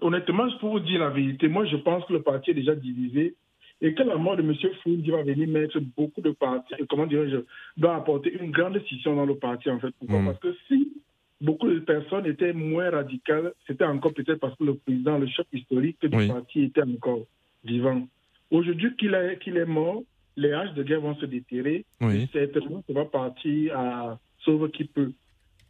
Honnêtement, 0.00 0.48
pour 0.60 0.70
vous 0.70 0.80
dire 0.80 1.00
la 1.00 1.10
vérité, 1.10 1.48
moi 1.48 1.66
je 1.66 1.76
pense 1.76 2.04
que 2.06 2.14
le 2.14 2.22
parti 2.22 2.50
est 2.50 2.54
déjà 2.54 2.74
divisé 2.74 3.34
et 3.80 3.94
que 3.94 4.02
la 4.02 4.16
mort 4.16 4.36
de 4.36 4.42
M. 4.42 4.54
Foundi 4.82 5.10
va 5.10 5.22
venir 5.22 5.48
mettre 5.48 5.78
beaucoup 5.96 6.20
de 6.20 6.30
partis, 6.30 6.74
comment 6.88 7.06
dirais-je, 7.06 7.38
doit 7.76 7.96
apporter 7.96 8.36
une 8.40 8.50
grande 8.50 8.80
scission 8.86 9.14
dans 9.14 9.26
le 9.26 9.36
parti, 9.36 9.70
en 9.70 9.78
fait. 9.78 9.94
Pourquoi? 9.98 10.20
Mm. 10.20 10.26
Parce 10.26 10.38
que 10.40 10.54
si 10.66 10.92
beaucoup 11.40 11.68
de 11.68 11.78
personnes 11.80 12.26
étaient 12.26 12.52
moins 12.52 12.90
radicales, 12.90 13.52
c'était 13.66 13.84
encore 13.84 14.12
peut-être 14.14 14.40
parce 14.40 14.56
que 14.56 14.64
le 14.64 14.74
président, 14.74 15.18
le 15.18 15.28
chef 15.28 15.46
historique 15.52 16.04
du 16.04 16.28
parti 16.28 16.64
était 16.64 16.82
encore 16.82 17.24
vivant. 17.64 18.06
Aujourd'hui 18.50 18.96
qu'il 18.96 19.14
est, 19.14 19.64
mort, 19.64 20.02
les 20.36 20.52
haches 20.52 20.74
de 20.74 20.82
guerre 20.82 21.00
vont 21.00 21.14
se 21.16 21.26
déterrer. 21.26 21.84
Oui. 22.00 22.28
Certainement, 22.32 22.82
ça 22.86 22.92
va 22.92 23.04
partir 23.04 23.78
à 23.78 24.18
sauve 24.44 24.70
qui 24.70 24.84
peut. 24.84 25.12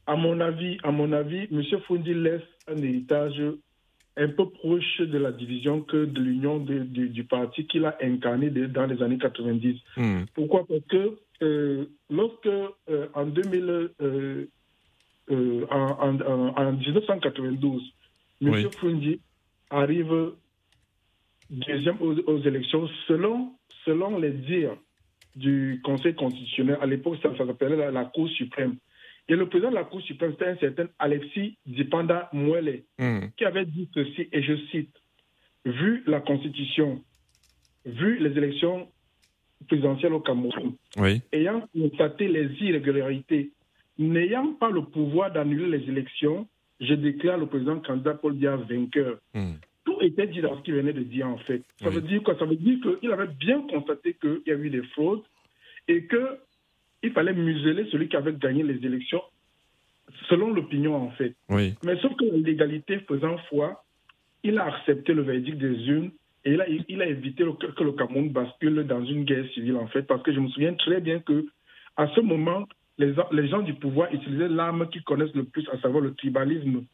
À 0.07 0.17
mon 0.17 0.41
avis, 0.41 0.79
à 0.83 0.91
mon 0.91 1.13
avis, 1.13 1.49
M. 1.51 1.63
Foundi 1.87 2.15
laisse 2.15 2.41
un 2.67 2.77
héritage 2.77 3.43
un 4.19 4.29
peu 4.29 4.49
proche 4.51 5.01
de 5.01 5.17
la 5.17 5.31
division 5.31 5.83
que 5.83 6.05
de 6.05 6.21
l'union 6.21 6.59
du 6.59 7.25
parti 7.25 7.67
qu'il 7.67 7.85
a 7.85 7.97
incarné 8.03 8.51
dans 8.51 8.87
les 8.87 9.01
années 9.03 9.19
90. 9.19 9.77
Hmm. 9.97 10.23
Pourquoi? 10.35 10.67
Parce 10.67 10.85
que 10.89 11.19
euh, 11.41 11.85
lorsque 12.11 12.47
euh, 12.47 13.07
en, 13.15 13.27
2000, 13.27 13.91
euh, 14.03 14.47
en, 15.71 16.73
1992, 16.73 17.83
M. 18.43 18.71
Fundi 18.81 19.21
arrive 19.71 20.33
deuxième 21.51 21.97
aux, 22.01 22.39
élections 22.43 22.89
selon, 23.07 23.53
selon 23.85 24.19
les 24.19 24.33
dires 24.33 24.77
du 25.37 25.81
Conseil 25.85 26.15
constitutionnel. 26.15 26.79
À 26.81 26.87
l'époque, 26.87 27.19
ça, 27.23 27.37
s'appelait 27.37 27.91
la 27.93 28.05
Cour 28.07 28.29
suprême. 28.31 28.77
Et 29.29 29.37
le 29.37 29.47
président 29.49 29.71
de 29.71 29.75
la 29.75 29.85
Cour 29.85 30.01
suprême, 30.01 30.33
c'était 30.33 30.51
un 30.51 30.57
certain 30.57 30.87
Alexis 30.99 31.59
Dipanda 31.67 32.31
Mouele, 32.33 32.85
hmm. 32.99 33.29
qui 33.37 33.45
avait 33.45 33.67
dit 33.67 33.89
ceci, 33.93 34.29
et 34.33 34.43
je 34.43 34.55
cite, 34.71 34.95
vu 35.67 36.03
la 36.07 36.21
Constitution, 36.21 37.03
vu 37.85 38.19
les 38.19 38.37
élections 38.39 38.89
présidentielles 39.67 40.15
au 40.15 40.21
Cameroun, 40.21 40.75
ayant 41.33 41.69
constaté 41.77 42.29
les 42.29 42.49
irrégularités, 42.63 43.53
n'ayant 43.99 44.55
pas 44.55 44.71
le 44.71 44.83
pouvoir 44.83 45.31
d'annuler 45.33 45.79
les 45.79 45.89
élections, 45.89 46.49
je 46.81 46.95
déclare 46.95 47.39
le 47.39 47.47
président 47.47 47.81
candidat 47.81 48.15
Paul 48.15 48.35
Biya 48.35 48.57
vainqueur. 48.57 49.19
Hmm. 49.35 49.55
Tout 49.85 49.99
était 50.01 50.27
dit 50.27 50.41
dans 50.41 50.57
ce 50.57 50.63
qu'il 50.63 50.75
venait 50.75 50.93
de 50.93 51.03
dire, 51.03 51.27
en 51.27 51.39
fait. 51.39 51.63
Ça 51.83 51.91
veut 51.91 52.01
dire 52.01 52.23
quoi? 52.23 52.39
Ça 52.39 52.45
veut 52.45 52.57
dire 52.57 52.79
qu'il 53.01 53.11
avait 53.11 53.27
bien 53.27 53.63
constaté 53.63 54.15
qu'il 54.15 54.43
y 54.47 54.53
a 54.53 54.55
eu 54.55 54.71
des 54.71 54.83
fraudes 54.83 55.23
et 55.89 56.05
que 56.05 56.39
il 57.03 57.13
fallait 57.13 57.33
museler 57.33 57.87
celui 57.91 58.09
qui 58.09 58.17
avait 58.17 58.35
gagné 58.35 58.63
les 58.63 58.85
élections, 58.85 59.23
selon 60.29 60.53
l'opinion 60.53 60.97
en 60.97 61.11
fait. 61.11 61.35
Oui. 61.49 61.75
Mais 61.85 61.97
sauf 62.01 62.17
que 62.17 62.25
l'égalité 62.25 62.99
faisant 63.01 63.39
foi, 63.49 63.85
il 64.43 64.59
a 64.59 64.65
accepté 64.65 65.15
le 65.15 65.23
verdict 65.23 65.59
des 65.59 65.87
urnes 65.89 66.11
et 66.45 66.53
il 66.53 66.61
a, 66.61 66.69
il 66.69 67.03
a 67.03 67.07
évité 67.07 67.45
que 67.77 67.85
le 67.85 67.93
Cameroun 67.93 68.31
bascule 68.31 68.85
dans 68.87 69.05
une 69.05 69.25
guerre 69.25 69.49
civile 69.53 69.77
en 69.77 69.87
fait, 69.89 70.03
parce 70.03 70.23
que 70.23 70.33
je 70.33 70.41
me 70.41 70.49
souviens 70.49 70.75
très 70.75 71.01
bien 71.01 71.21
que 71.21 71.47
à 71.97 72.07
ce 72.15 72.21
moment, 72.21 72.65
les, 72.97 73.13
les 73.33 73.49
gens 73.49 73.63
du 73.63 73.75
pouvoir 73.75 74.13
utilisaient 74.13 74.49
l'arme 74.49 74.89
qu'ils 74.89 75.03
connaissent 75.03 75.35
le 75.35 75.45
plus, 75.45 75.69
à 75.71 75.79
savoir 75.79 76.03
le 76.03 76.15
tribalisme, 76.15 76.85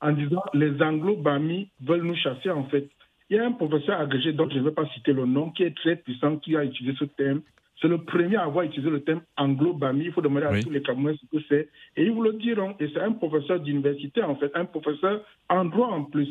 en 0.00 0.12
disant 0.12 0.42
les 0.54 0.80
anglo-bamis 0.82 1.68
veulent 1.82 2.02
nous 2.02 2.16
chasser 2.16 2.50
en 2.50 2.64
fait. 2.64 2.88
Il 3.28 3.36
y 3.36 3.38
a 3.38 3.46
un 3.46 3.52
professeur 3.52 4.00
agrégé 4.00 4.32
dont 4.32 4.50
je 4.50 4.58
ne 4.58 4.64
vais 4.64 4.72
pas 4.72 4.86
citer 4.88 5.12
le 5.12 5.24
nom, 5.24 5.50
qui 5.50 5.62
est 5.62 5.76
très 5.76 5.96
puissant, 5.96 6.36
qui 6.38 6.56
a 6.56 6.64
utilisé 6.64 6.96
ce 6.98 7.04
terme 7.04 7.42
c'est 7.80 7.88
le 7.88 7.98
premier 7.98 8.36
à 8.36 8.44
avoir 8.44 8.64
utilisé 8.64 8.90
le 8.90 9.02
terme 9.02 9.22
anglo-bami. 9.36 10.06
Il 10.06 10.12
faut 10.12 10.20
demander 10.20 10.46
à 10.46 10.60
tous 10.60 10.70
les 10.70 10.82
Camerounais 10.82 11.16
ce 11.16 11.36
que 11.36 11.42
c'est. 11.48 11.68
Et 11.96 12.04
ils 12.04 12.12
vous 12.12 12.22
le 12.22 12.34
diront. 12.34 12.74
Et 12.78 12.88
c'est 12.92 13.00
un 13.00 13.12
professeur 13.12 13.60
d'université, 13.60 14.22
en 14.22 14.36
fait, 14.36 14.50
un 14.54 14.66
professeur 14.66 15.22
en 15.48 15.64
droit 15.64 15.88
en 15.88 16.04
plus. 16.04 16.28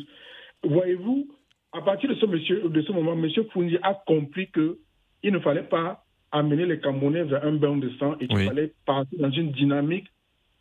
Voyez-vous, 0.63 1.27
à 1.71 1.81
partir 1.81 2.09
de 2.09 2.15
ce, 2.15 2.25
monsieur, 2.25 2.69
de 2.69 2.81
ce 2.81 2.91
moment, 2.91 3.13
M. 3.13 3.27
Foundi 3.51 3.77
a 3.81 3.95
compris 4.05 4.49
qu'il 4.51 5.33
ne 5.33 5.39
fallait 5.39 5.63
pas 5.63 6.03
amener 6.31 6.67
les 6.67 6.79
Camerounais 6.79 7.23
vers 7.23 7.43
un 7.43 7.53
bain 7.53 7.77
de 7.77 7.89
sang 7.97 8.15
et 8.19 8.27
qu'il 8.27 8.45
fallait 8.45 8.73
partir 8.85 9.19
dans 9.19 9.31
une 9.31 9.51
dynamique 9.51 10.07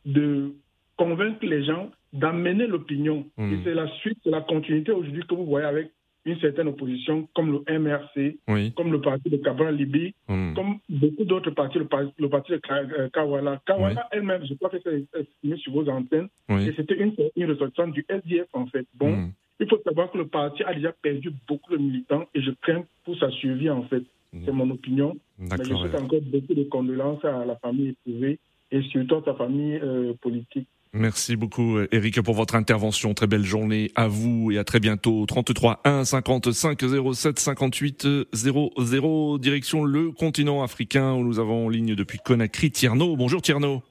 de 0.07 0.55
convaincre 0.97 1.45
les 1.45 1.65
gens 1.65 1.91
d'amener 2.15 2.67
l'opinion. 2.67 3.27
Hmm. 3.37 3.53
Et 3.53 3.59
c'est 3.65 3.75
la 3.75 3.89
suite, 3.99 4.19
c'est 4.25 4.31
la 4.31 4.41
continuité 4.41 4.93
aujourd'hui 4.93 5.23
que 5.29 5.35
vous 5.35 5.45
voyez 5.45 5.67
avec 5.67 5.91
une 6.29 6.41
certaine 6.41 6.69
opposition, 6.69 7.29
comme 7.35 7.53
le 7.53 7.79
MRC, 7.79 8.37
comme 8.77 8.93
le 8.93 9.01
parti 9.01 9.31
de 9.31 9.37
Cabral 9.39 9.77
Libye, 9.77 10.15
hmm. 10.29 10.55
comme 10.55 10.79
beaucoup 10.89 11.25
d'autres 11.25 11.51
partis, 11.51 11.79
le, 11.79 11.87
parti, 11.87 12.13
de 12.53 12.61
euh, 12.71 13.09
Kawala. 13.13 13.61
Kawala 13.67 14.09
elle-même, 14.13 14.45
je 14.47 14.55
crois 14.55 14.71
que 14.71 14.77
c'est 14.83 15.07
exprimé 15.19 15.57
sur 15.57 15.73
vos 15.73 15.89
antennes, 15.89 16.29
et 16.51 16.73
c'était 16.77 16.97
une, 16.99 17.15
une 17.37 17.51
ressortissante 17.51 17.93
du 17.93 18.05
SDF 18.09 18.49
en 18.53 18.67
fait. 18.67 18.87
Bon, 18.95 19.11
hmm. 19.11 19.33
il 19.61 19.69
faut 19.69 19.81
savoir 19.85 20.11
que 20.11 20.19
le 20.19 20.27
parti 20.27 20.63
a 20.65 20.75
déjà 20.75 20.93
perdu 20.93 21.33
beaucoup 21.47 21.73
de 21.73 21.79
militants 21.79 22.27
et 22.35 22.43
je 22.43 22.51
crains 22.63 22.85
pour 23.05 23.17
sa 23.19 23.31
survie 23.31 23.71
en 23.71 23.83
fait. 23.85 24.03
Hmm. 24.33 24.43
C'est 24.45 24.53
mon 24.53 24.71
opinion. 24.71 25.17
Mais 25.39 25.57
je 25.59 25.75
souhaite 25.75 25.95
encore 25.95 26.21
beaucoup 26.21 26.55
de 26.55 26.65
condoléances 26.65 27.25
à 27.25 27.45
la 27.45 27.57
famille 27.57 27.91
éprouvée 27.91 28.39
et 28.71 28.83
surtout 28.83 29.17
à 29.17 29.23
sa 29.25 29.35
famille 29.35 29.81
euh, 29.83 30.13
politique. 30.21 30.69
Merci 30.95 31.37
beaucoup 31.37 31.79
Eric 31.93 32.23
pour 32.23 32.35
votre 32.35 32.55
intervention. 32.55 33.13
Très 33.15 33.27
belle 33.27 33.45
journée 33.45 33.91
à 33.95 34.09
vous 34.09 34.51
et 34.51 34.59
à 34.59 34.65
très 34.65 34.81
bientôt. 34.81 35.27
33 35.27 35.81
1 35.85 36.05
55 36.05 36.81
07 37.15 37.39
58 37.39 38.09
00 38.33 39.39
direction 39.39 39.85
le 39.85 40.13
continent 40.13 40.63
africain 40.63 41.13
où 41.13 41.23
nous 41.23 41.39
avons 41.39 41.67
en 41.67 41.69
ligne 41.69 41.95
depuis 41.95 42.19
Conakry 42.25 42.71
Tierno. 42.71 43.17
Bonjour 43.17 43.43
Tierno. 43.43 43.83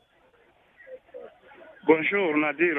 Bonjour 1.87 2.35
Nadir, 2.35 2.75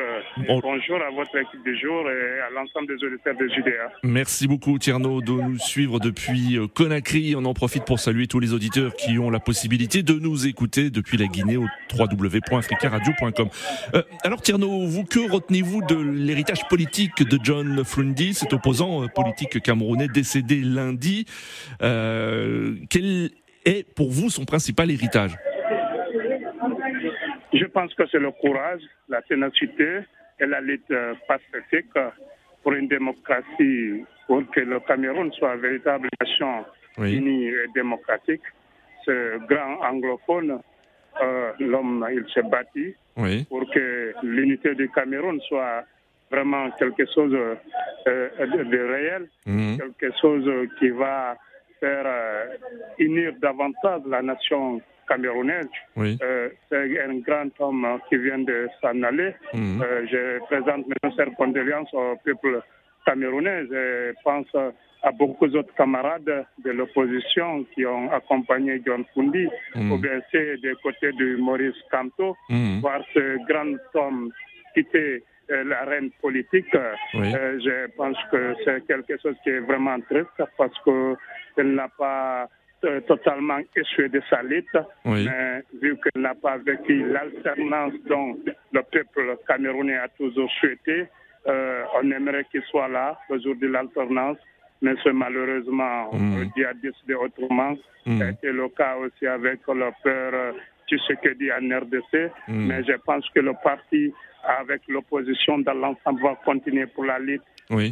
bonjour 0.60 0.96
à 0.96 1.10
votre 1.10 1.34
équipe 1.38 1.64
de 1.64 1.74
jour 1.76 2.10
et 2.10 2.40
à 2.40 2.50
l'ensemble 2.50 2.88
des 2.88 3.02
auditeurs 3.06 3.34
de 3.36 3.48
JDA. 3.48 3.90
Merci 4.02 4.46
beaucoup 4.46 4.78
Tierno 4.78 5.22
de 5.22 5.32
nous 5.32 5.58
suivre 5.58 5.98
depuis 5.98 6.58
euh, 6.58 6.66
Conakry. 6.66 7.34
On 7.34 7.46
en 7.46 7.54
profite 7.54 7.86
pour 7.86 8.00
saluer 8.00 8.26
tous 8.26 8.38
les 8.38 8.52
auditeurs 8.52 8.94
qui 8.94 9.18
ont 9.18 9.30
la 9.30 9.40
possibilité 9.40 10.02
de 10.02 10.12
nous 10.12 10.46
écouter 10.46 10.90
depuis 10.90 11.16
la 11.16 11.26
Guinée 11.26 11.56
au 11.56 11.64
www.africaradio.com. 11.98 13.48
Euh, 13.94 14.02
alors 14.24 14.42
Tierno, 14.42 14.84
vous 14.84 15.04
que 15.04 15.30
retenez-vous 15.30 15.80
de 15.86 15.96
l'héritage 15.96 16.68
politique 16.68 17.26
de 17.26 17.38
John 17.42 17.82
Frundi, 17.84 18.34
cet 18.34 18.52
opposant 18.52 19.04
euh, 19.04 19.06
politique 19.08 19.62
camerounais 19.62 20.08
décédé 20.08 20.56
lundi? 20.56 21.24
Quel 21.80 23.30
est 23.64 23.94
pour 23.94 24.10
vous 24.10 24.28
son 24.28 24.44
principal 24.44 24.90
héritage? 24.90 25.34
Pense 27.78 27.94
que 27.94 28.02
c'est 28.10 28.18
le 28.18 28.32
courage, 28.32 28.82
la 29.08 29.22
ténacité 29.22 30.00
et 30.40 30.46
la 30.46 30.60
lutte 30.60 30.90
euh, 30.90 31.14
pacifique 31.28 31.92
pour 32.62 32.72
une 32.72 32.88
démocratie, 32.88 34.04
pour 34.26 34.42
que 34.50 34.60
le 34.60 34.80
Cameroun 34.80 35.32
soit 35.34 35.54
une 35.54 35.60
véritable 35.60 36.08
nation 36.20 36.64
unie 36.98 37.46
et 37.46 37.68
démocratique. 37.76 38.42
Ce 39.04 39.38
grand 39.46 39.80
anglophone, 39.88 40.58
euh, 41.22 41.52
l'homme, 41.60 42.04
il 42.10 42.24
s'est 42.34 42.42
bâti 42.42 42.94
pour 43.48 43.70
que 43.70 44.12
l'unité 44.24 44.74
du 44.74 44.88
Cameroun 44.90 45.40
soit 45.42 45.84
vraiment 46.32 46.70
quelque 46.72 47.06
chose 47.14 47.32
euh, 47.32 48.28
de, 48.74 48.92
réel, 48.92 49.28
mhm. 49.46 49.78
quelque 49.78 50.18
chose 50.20 50.50
qui 50.80 50.90
va 50.90 51.36
faire 51.78 52.06
unir 52.98 53.34
davantage 53.40 54.02
la 54.08 54.20
nation 54.20 54.80
camerounaise. 55.08 55.66
Euh, 55.96 56.48
c'est 56.68 57.00
un 57.00 57.18
grand 57.18 57.50
homme 57.60 57.86
qui 58.08 58.16
vient 58.18 58.38
de 58.38 58.68
s'en 58.80 59.02
aller. 59.02 59.34
Mhm. 59.54 59.82
Euh, 59.82 60.06
je 60.10 60.38
présente 60.46 60.86
mes 60.86 61.10
sincères 61.10 61.34
condoléances 61.36 61.92
au 61.92 62.16
peuple 62.24 62.60
camerounais. 63.06 63.66
Je 63.70 64.12
pense 64.22 64.46
à 65.02 65.12
beaucoup 65.12 65.46
d'autres 65.46 65.74
camarades 65.74 66.46
de 66.64 66.70
l'opposition 66.70 67.64
qui 67.74 67.86
ont 67.86 68.10
accompagné 68.10 68.82
John 68.84 69.04
Fundi, 69.14 69.46
mmh. 69.74 69.92
ou 69.92 69.98
bien 69.98 70.20
c'est 70.32 70.56
des 70.60 70.74
côtés 70.82 71.12
de 71.12 71.36
Maurice 71.36 71.76
Camto, 71.90 72.36
mmh. 72.48 72.80
voir 72.80 73.00
ce 73.14 73.38
grand 73.46 73.76
homme 73.94 74.30
quitter 74.74 75.22
euh, 75.50 75.64
l'arène 75.64 76.10
politique. 76.20 76.74
Euh, 76.74 76.94
je 77.14 77.86
pense 77.96 78.16
que 78.30 78.54
c'est 78.64 78.86
quelque 78.86 79.16
chose 79.22 79.36
qui 79.42 79.50
est 79.50 79.60
vraiment 79.60 79.98
triste 80.00 80.42
parce 80.56 80.74
qu'elle 80.84 81.74
n'a 81.74 81.88
pas 81.96 82.48
euh, 82.84 83.00
totalement 83.00 83.58
échoué 83.74 84.08
de 84.08 84.20
sa 84.30 84.42
lutte, 84.42 84.78
mais 85.04 85.62
vu 85.80 85.96
qu'elle 85.96 86.22
n'a 86.22 86.34
pas 86.34 86.58
vécu 86.58 87.04
l'alternance 87.06 87.94
dont 88.06 88.38
le 88.72 88.82
peuple 88.82 89.36
camerounais 89.46 89.96
a 89.96 90.08
toujours 90.08 90.50
souhaité, 90.60 91.06
on 91.46 92.10
aimerait 92.10 92.44
qu'il 92.50 92.62
soit 92.64 92.88
là 92.88 93.18
le 93.30 93.40
jour 93.40 93.54
de 93.56 93.66
l'alternance 93.68 94.38
mais 94.82 94.94
c'est 95.02 95.12
malheureusement, 95.12 96.10
on 96.12 96.18
dit 96.56 96.64
a 96.64 96.74
décidé 96.74 97.14
autrement. 97.14 97.74
Mm. 98.06 98.20
C'était 98.20 98.52
le 98.52 98.68
cas 98.68 98.96
aussi 98.96 99.26
avec 99.26 99.60
le 99.66 99.90
père 100.02 100.54
dit 101.38 101.52
en 101.52 101.78
RDC, 101.78 102.32
mm. 102.48 102.66
mais 102.66 102.84
je 102.84 102.96
pense 103.04 103.28
que 103.30 103.40
le 103.40 103.52
parti, 103.62 104.12
avec 104.44 104.82
l'opposition 104.88 105.58
dans 105.58 105.74
l'ensemble, 105.74 106.22
va 106.22 106.36
continuer 106.44 106.86
pour 106.86 107.04
la 107.04 107.18
lutte 107.18 107.42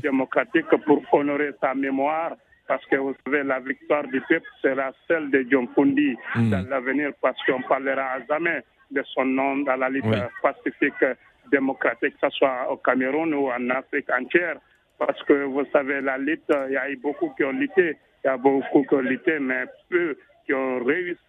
démocratique 0.02 0.66
pour 0.84 1.02
honorer 1.12 1.50
sa 1.60 1.74
mémoire. 1.74 2.32
Parce 2.66 2.84
que 2.86 2.96
vous 2.96 3.14
savez, 3.24 3.42
la 3.44 3.60
victoire 3.60 4.04
du 4.08 4.20
peuple 4.22 4.46
sera 4.60 4.92
celle 5.06 5.30
de 5.30 5.46
John 5.50 5.68
Fundi 5.74 6.16
dans 6.34 6.68
l'avenir, 6.68 7.12
parce 7.20 7.40
qu'on 7.44 7.62
parlera 7.62 8.18
jamais 8.28 8.62
de 8.90 9.02
son 9.14 9.24
nom 9.24 9.58
dans 9.58 9.76
la 9.76 9.88
lutte 9.88 10.04
pacifique 10.42 11.04
démocratique, 11.50 12.14
que 12.20 12.28
ce 12.28 12.36
soit 12.36 12.70
au 12.70 12.76
Cameroun 12.76 13.32
ou 13.34 13.50
en 13.50 13.70
Afrique 13.70 14.10
entière. 14.10 14.56
Parce 14.98 15.22
que 15.24 15.44
vous 15.44 15.64
savez, 15.72 16.00
la 16.00 16.18
lutte, 16.18 16.50
il 16.68 16.72
y 16.72 16.76
a 16.76 16.90
eu 16.90 16.96
beaucoup 16.96 17.30
qui 17.36 17.44
ont 17.44 17.52
lutté, 17.52 17.96
il 18.24 18.26
y 18.26 18.30
a 18.30 18.36
beaucoup 18.36 18.82
qui 18.82 18.94
ont 18.94 19.00
lutté, 19.00 19.38
mais 19.38 19.64
peu 19.88 20.16
qui 20.46 20.54
ont 20.54 20.82
réussi 20.82 21.20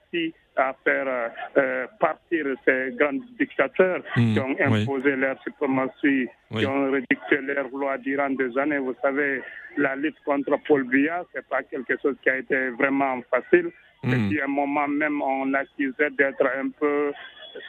à 0.56 0.74
faire 0.84 1.32
euh, 1.58 1.86
partir 2.00 2.46
ces 2.65 2.91
grands 2.98 3.20
dictateurs 3.39 4.02
mmh, 4.15 4.34
qui 4.34 4.39
ont 4.39 4.56
imposé 4.60 5.15
leur 5.15 5.41
suprématie, 5.43 6.28
qui 6.58 6.65
ont 6.65 6.91
rédicté 6.91 7.41
leur 7.41 7.67
loi 7.70 7.98
durant 8.00 8.30
des 8.30 8.58
années. 8.58 8.80
Vous 8.80 8.96
savez, 9.02 9.41
la 9.78 9.96
lutte 9.96 10.17
contre 10.26 10.58
Paul 10.67 10.84
Biya, 10.84 11.24
c'est 11.34 11.48
pas 11.48 11.62
quelque 11.63 11.93
chose 12.02 12.15
qui 12.24 12.30
a 12.30 12.38
été 12.38 12.70
vraiment 12.70 13.22
facile. 13.30 13.70
Mmh. 14.04 14.13
Et 14.13 14.30
puis 14.30 14.41
à 14.41 14.46
un 14.46 14.48
moment 14.48 14.88
même, 14.88 15.22
on 15.22 15.54
accusait 15.54 16.10
d'être 16.17 16.46
un 16.58 16.70
peu 16.80 17.12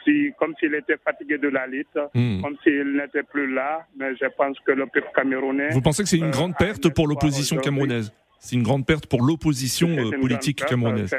si, 0.03 0.31
comme 0.37 0.53
s'il 0.59 0.73
était 0.75 0.97
fatigué 1.03 1.37
de 1.37 1.47
la 1.47 1.67
lutte, 1.67 1.97
hmm. 2.13 2.41
comme 2.41 2.55
s'il 2.63 2.93
n'était 2.93 3.23
plus 3.23 3.53
là. 3.53 3.85
Mais 3.97 4.15
je 4.15 4.25
pense 4.37 4.57
que 4.65 4.71
le 4.71 4.85
peuple 4.85 5.09
camerounais. 5.15 5.69
Vous 5.69 5.81
pensez 5.81 6.03
que 6.03 6.09
c'est 6.09 6.17
une 6.17 6.31
grande 6.31 6.53
euh, 6.53 6.65
perte 6.65 6.93
pour 6.93 7.07
l'opposition 7.07 7.57
camerounaise? 7.57 8.11
C'est 8.39 8.55
une 8.55 8.63
grande 8.63 8.85
perte 8.85 9.07
pour 9.07 9.21
l'opposition 9.21 9.89
euh, 9.89 10.19
politique 10.19 10.63
camerounaise. 10.65 11.13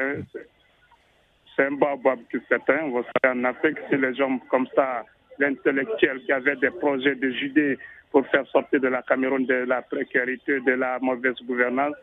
C'est 1.60 1.66
un 1.66 1.72
babab 1.72 2.20
qui 2.30 2.38
certain. 2.48 2.88
Vous 2.88 3.02
savez, 3.22 3.38
en 3.38 3.44
Afrique, 3.44 3.76
si 3.90 3.96
les 3.98 4.14
gens 4.14 4.38
comme 4.50 4.66
ça, 4.74 5.04
l'intellectuel 5.38 6.22
qui 6.24 6.32
avait 6.32 6.56
des 6.56 6.70
projets 6.70 7.14
de 7.14 7.30
Judée 7.32 7.78
pour 8.10 8.26
faire 8.28 8.46
sortir 8.46 8.80
de 8.80 8.88
la 8.88 9.02
Cameroun 9.02 9.44
de 9.44 9.66
la 9.66 9.82
précarité, 9.82 10.60
de 10.60 10.72
la 10.72 10.98
mauvaise 11.00 11.34
gouvernance, 11.46 11.94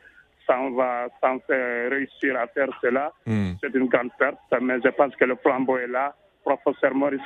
sans, 0.46 0.70
va, 0.72 1.08
sans 1.22 1.40
réussir 1.50 2.40
à 2.40 2.46
faire 2.48 2.70
cela, 2.84 3.12
hmm. 3.26 3.54
c'est 3.60 3.74
une 3.74 3.88
grande 3.88 4.12
perte. 4.20 4.38
Mais 4.62 4.76
je 4.84 4.90
pense 4.90 5.16
que 5.16 5.26
le 5.26 5.36
flambeau 5.38 5.78
est 5.78 5.88
là 5.88 6.14
professeur 6.44 6.94
Maurice 6.94 7.22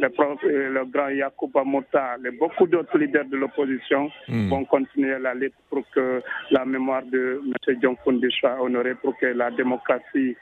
le, 0.00 0.08
prof, 0.10 0.38
euh, 0.44 0.70
le 0.70 0.84
grand 0.86 1.08
Yacouba 1.08 1.64
Mota, 1.64 2.16
et 2.24 2.30
beaucoup 2.32 2.66
d'autres 2.66 2.98
leaders 2.98 3.24
de 3.26 3.36
l'opposition 3.36 4.10
hmm. 4.26 4.48
vont 4.48 4.64
continuer 4.64 5.18
la 5.20 5.34
lutte 5.34 5.54
pour 5.70 5.88
que 5.90 6.20
la 6.50 6.64
mémoire 6.64 7.02
de 7.04 7.40
M. 7.44 7.76
John 7.80 7.96
Fundi 8.04 8.28
soit 8.40 8.60
honorée, 8.60 8.96
pour 8.96 9.16
que 9.18 9.26
la 9.26 9.50
démocratie 9.52 10.36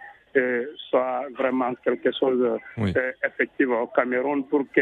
soit 0.90 1.22
vraiment 1.36 1.74
quelque 1.84 2.10
chose 2.18 2.58
d'effectif 2.76 3.68
euh, 3.68 3.82
au 3.82 3.86
Cameroun, 3.88 4.44
pour 4.44 4.64
que 4.74 4.80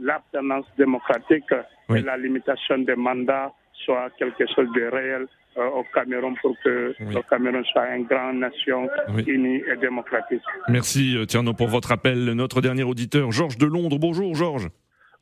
l'alternance 0.00 0.66
démocratique 0.78 1.52
et 1.94 2.00
la 2.00 2.16
limitation 2.16 2.78
des 2.78 2.96
mandats 2.96 3.52
soit 3.84 4.10
quelque 4.18 4.44
chose 4.54 4.68
de 4.74 4.84
réel 4.84 5.26
euh, 5.58 5.66
au 5.68 5.84
Cameroun 5.94 6.34
pour 6.40 6.56
que 6.64 6.94
le 6.98 7.28
Cameroun 7.28 7.64
soit 7.72 7.94
une 7.94 8.04
grande 8.04 8.38
nation 8.38 8.88
unie 9.26 9.62
et 9.70 9.76
démocratique. 9.80 10.42
Merci 10.68 11.16
euh, 11.16 11.26
Tierno 11.26 11.52
pour 11.52 11.68
votre 11.68 11.92
appel. 11.92 12.24
Notre 12.32 12.60
dernier 12.60 12.84
auditeur, 12.84 13.32
Georges 13.32 13.58
de 13.58 13.66
Londres. 13.66 13.98
Bonjour 13.98 14.34
Georges. 14.34 14.68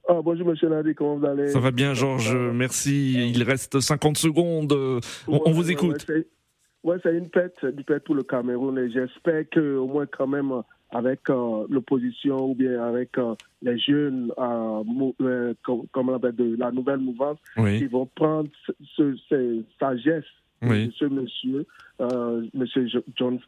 Ah, 0.09 0.21
bonjour 0.23 0.47
Monsieur 0.49 0.69
Nadi, 0.69 0.95
comment 0.95 1.17
vous 1.17 1.27
allez? 1.27 1.49
Ça 1.49 1.61
va 1.61 1.71
bien 1.71 1.95
Georges, 1.95 2.35
merci. 2.35 3.31
Il 3.31 3.43
reste 3.43 3.81
50 3.81 4.19
secondes. 4.19 4.73
On, 5.29 5.51
vous 5.51 5.71
écoute. 5.71 6.07
Ouais, 6.83 6.97
c'est 7.03 7.15
une 7.15 7.29
fête, 7.33 7.57
une 7.63 7.85
fête 7.85 8.05
pour 8.05 8.15
le 8.15 8.23
Cameroun 8.23 8.79
et 8.79 8.91
j'espère 8.91 9.45
qu'au 9.51 9.87
moins 9.87 10.07
quand 10.07 10.27
même 10.27 10.63
avec 10.93 11.21
euh, 11.31 11.67
l'opposition 11.69 12.51
ou 12.51 12.55
bien 12.55 12.83
avec 12.83 13.17
euh, 13.19 13.35
les 13.63 13.79
jeunes, 13.79 14.33
euh, 14.39 15.55
comme, 15.63 16.09
on 16.09 16.15
appelle 16.15 16.37
de 16.37 16.57
la 16.59 16.71
nouvelle 16.71 16.99
mouvance, 16.99 17.39
ils 17.57 17.89
vont 17.89 18.07
prendre 18.07 18.49
ce, 18.97 19.17
ce 19.29 19.63
sagesse 19.79 20.25
de 20.63 20.91
ce 20.99 21.05
monsieur, 21.07 21.67
monsieur 22.53 22.87
John 23.17 23.39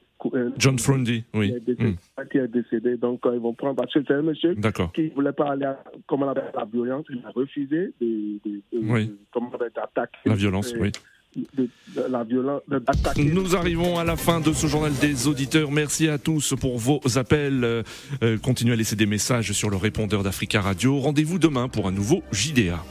John 0.57 0.79
Frundy, 0.79 1.25
oui. 1.35 1.53
Qui 2.31 2.39
est, 2.39 2.49
décédé. 2.49 2.97
Donc, 2.97 3.21
ils 3.25 3.41
vont 3.41 3.53
prendre. 3.55 3.75
Parce 3.75 3.93
que 3.93 4.01
c'est 4.07 4.15
un 4.15 4.23
monsieur 4.23 4.55
qui 4.95 5.03
ne 5.03 5.15
voulait 5.15 5.33
pas 5.33 5.51
aller 5.51 5.67
à, 5.67 5.83
comment 6.07 6.27
on 6.27 6.29
appelle, 6.31 6.53
la 6.55 6.65
violence. 6.65 7.05
Il 7.11 7.21
a 7.27 7.31
refusé 7.31 7.93
de, 8.01 8.39
de, 8.45 8.63
oui. 8.73 9.13
comment 9.33 9.51
on 9.53 9.55
appelle, 9.57 9.73
d'attaquer. 9.75 10.21
La 10.27 10.35
violence, 10.35 10.73
oui 10.79 10.93
Nous 13.17 13.57
arrivons 13.57 13.99
à 13.99 14.05
la 14.05 14.17
fin 14.17 14.41
de 14.41 14.53
ce 14.53 14.67
journal 14.67 14.93
des 15.01 15.27
auditeurs. 15.29 15.71
Merci 15.71 16.09
à 16.09 16.19
tous 16.19 16.55
pour 16.61 16.79
vos 16.79 17.01
appels. 17.17 17.85
Euh, 18.23 18.39
continuez 18.39 18.75
à 18.75 18.77
laisser 18.77 18.97
des 18.97 19.07
messages 19.07 19.53
sur 19.53 19.71
le 19.71 19.77
répondeur 19.77 20.23
d'Africa 20.23 20.61
Radio. 20.61 20.99
Rendez-vous 20.99 21.39
demain 21.39 21.69
pour 21.69 21.87
un 21.89 21.93
nouveau 21.93 22.23
JDA. 22.33 22.83